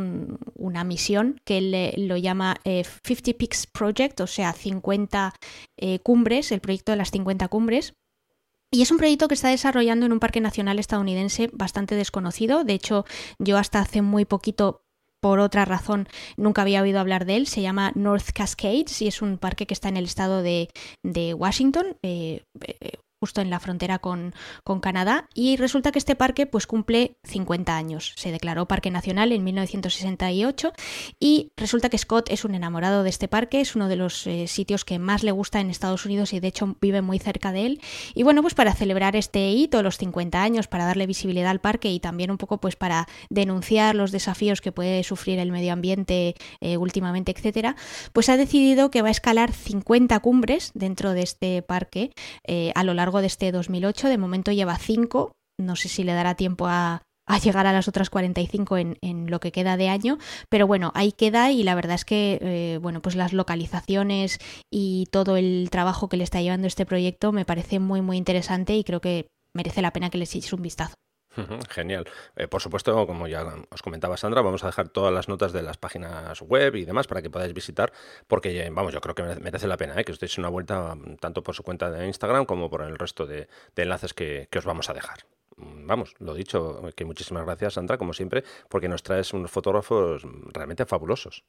[0.53, 5.33] una misión que él lo llama 50 eh, Peaks Project, o sea, 50
[6.03, 7.93] cumbres, el proyecto de las 50 cumbres
[8.75, 12.65] y es un proyecto que está desarrollando en un parque nacional estadounidense bastante desconocido.
[12.65, 13.05] De hecho,
[13.39, 14.81] yo hasta hace muy poquito
[15.21, 17.47] por otra razón nunca había oído hablar de él.
[17.47, 20.67] Se llama North Cascades y es un parque que está en el estado de,
[21.33, 21.97] Washington.
[22.03, 26.67] Eh, eh, justo en la frontera con, con, Canadá y resulta que este parque pues
[26.67, 28.13] cumple 50 años.
[28.17, 30.73] Se declaró parque nacional en 1968
[31.19, 34.47] y resulta que Scott es un enamorado de este parque, es uno de los eh,
[34.47, 37.65] sitios que más le gusta en Estados Unidos y de hecho vive muy cerca de
[37.65, 37.81] él.
[38.13, 41.91] Y bueno, pues para celebrar este hito, los 50 años, para darle visibilidad al parque
[41.91, 46.35] y también un poco pues para denunciar los desafíos que puede sufrir el medio ambiente
[46.59, 47.75] eh, últimamente, etcétera,
[48.13, 52.11] pues ha decidido que va a escalar 50 cumbres dentro de este parque
[52.43, 54.09] eh, a lo largo de este 2008.
[54.09, 55.31] De momento lleva 5.
[55.59, 57.01] No sé si le dará tiempo a,
[57.43, 60.17] llegar a las otras 45 en, en, lo que queda de año,
[60.49, 64.39] pero bueno, ahí queda y la verdad es que, eh, bueno, pues las localizaciones
[64.71, 68.75] y todo el trabajo que le está llevando este proyecto me parece muy, muy interesante
[68.75, 70.95] y creo que merece la pena que les eches un vistazo.
[71.69, 72.05] Genial.
[72.35, 75.61] Eh, por supuesto, como ya os comentaba Sandra, vamos a dejar todas las notas de
[75.61, 77.91] las páginas web y demás para que podáis visitar,
[78.27, 80.03] porque, vamos, yo creo que merece la pena ¿eh?
[80.03, 82.97] que os deis una vuelta mm, tanto por su cuenta de Instagram como por el
[82.97, 85.25] resto de, enlaces que, que os vamos a dejar
[85.57, 90.23] mm, vamos, lo dicho, que muchísimas gracias Sandra, como siempre, porque nos traes unos fotógrafos
[90.53, 91.43] realmente fabulosos.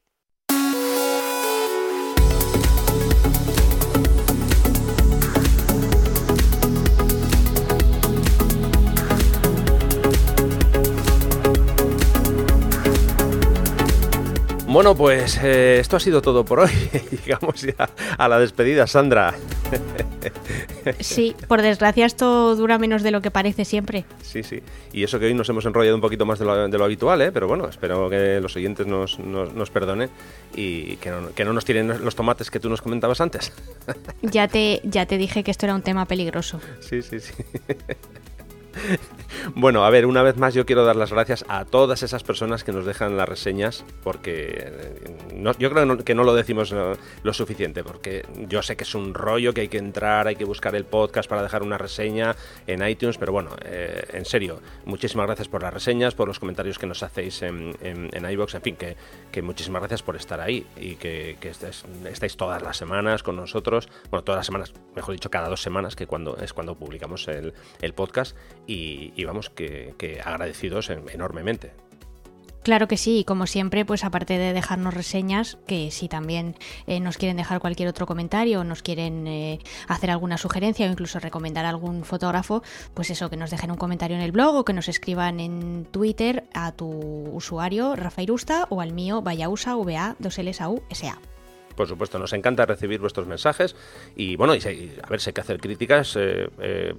[14.76, 16.68] Bueno, pues eh, esto ha sido todo por hoy.
[17.24, 19.34] Llegamos ya a la despedida, Sandra.
[21.00, 24.04] Sí, por desgracia esto dura menos de lo que parece siempre.
[24.22, 24.62] Sí, sí.
[24.92, 27.32] Y eso que hoy nos hemos enrollado un poquito más de lo, habitual, ¿eh?
[27.32, 30.10] pero bueno, espero que los oyentes nos, nos, perdonen
[30.54, 33.52] y que no, que no nos tiren los tomates que tú nos comentabas antes.
[34.22, 36.60] Ya te, ya te dije que esto era un tema peligroso.
[36.80, 37.32] Sí, sí, sí.
[39.54, 42.64] Bueno, a ver, una vez más yo quiero dar las gracias a todas esas personas
[42.64, 47.84] que nos dejan las reseñas, porque eh, yo creo que no, lo decimos lo, suficiente,
[47.84, 50.84] porque yo sé que es un rollo que hay que entrar, hay que buscar el
[50.84, 52.34] podcast para dejar una reseña
[52.66, 56.78] en iTunes, pero bueno, eh, en serio, muchísimas gracias por las reseñas, por los comentarios
[56.78, 61.36] que nos hacéis en, en, en fin, que, muchísimas gracias por estar ahí y que,
[61.42, 65.94] estáis, todas las semanas con nosotros, bueno, todas las semanas, mejor dicho, cada dos semanas,
[65.94, 67.52] que cuando es cuando publicamos el
[67.94, 71.72] podcast, y, vamos, que, agradecidos enormemente.
[72.66, 76.56] Claro que sí, y como siempre, pues aparte de dejarnos reseñas, que si también
[76.88, 80.90] eh, nos quieren dejar cualquier otro comentario o nos quieren eh, hacer alguna sugerencia o
[80.90, 84.64] incluso recomendar algún fotógrafo, pues eso, que nos dejen un comentario en el blog o
[84.64, 90.16] que nos escriban en Twitter a tu usuario Rafa Irusta o al mío Vayausa VA
[90.18, 91.20] 2 lsau SA.
[91.76, 93.76] Por supuesto, nos encanta recibir vuestros mensajes
[94.16, 94.58] y bueno, y,
[95.02, 96.94] a ver si hay que hacer críticas, eh, eh,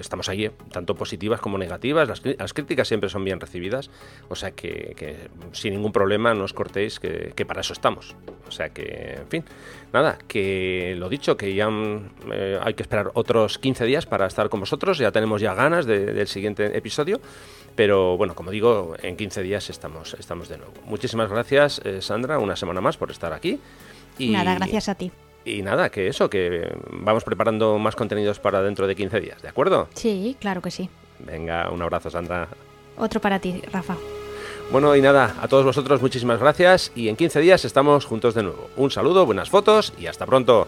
[0.00, 3.90] estamos ahí, tanto positivas como negativas, las, críticas siempre son bien recibidas,
[4.28, 8.16] o sea que, sin ningún problema no os cortéis, que, para eso estamos.
[8.48, 9.44] O sea que, en fin,
[9.92, 11.68] nada, que lo dicho, que ya
[12.32, 15.86] eh, hay que esperar otros 15 días para estar con vosotros, ya tenemos ya ganas
[15.86, 17.20] del siguiente episodio.
[17.74, 20.74] Pero bueno, como digo, en 15 días estamos, estamos de nuevo.
[20.84, 23.58] Muchísimas gracias, Sandra, una semana más por estar aquí.
[24.18, 25.10] Y, nada, gracias a ti.
[25.44, 29.48] Y nada, que eso, que vamos preparando más contenidos para dentro de 15 días, ¿de
[29.48, 29.88] acuerdo?
[29.94, 30.88] Sí, claro que sí.
[31.18, 32.48] Venga, un abrazo, Sandra.
[32.96, 33.96] Otro para ti, Rafa.
[34.70, 38.42] Bueno, y nada, a todos vosotros muchísimas gracias y en 15 días estamos juntos de
[38.42, 38.70] nuevo.
[38.76, 40.66] Un saludo, buenas fotos y hasta pronto.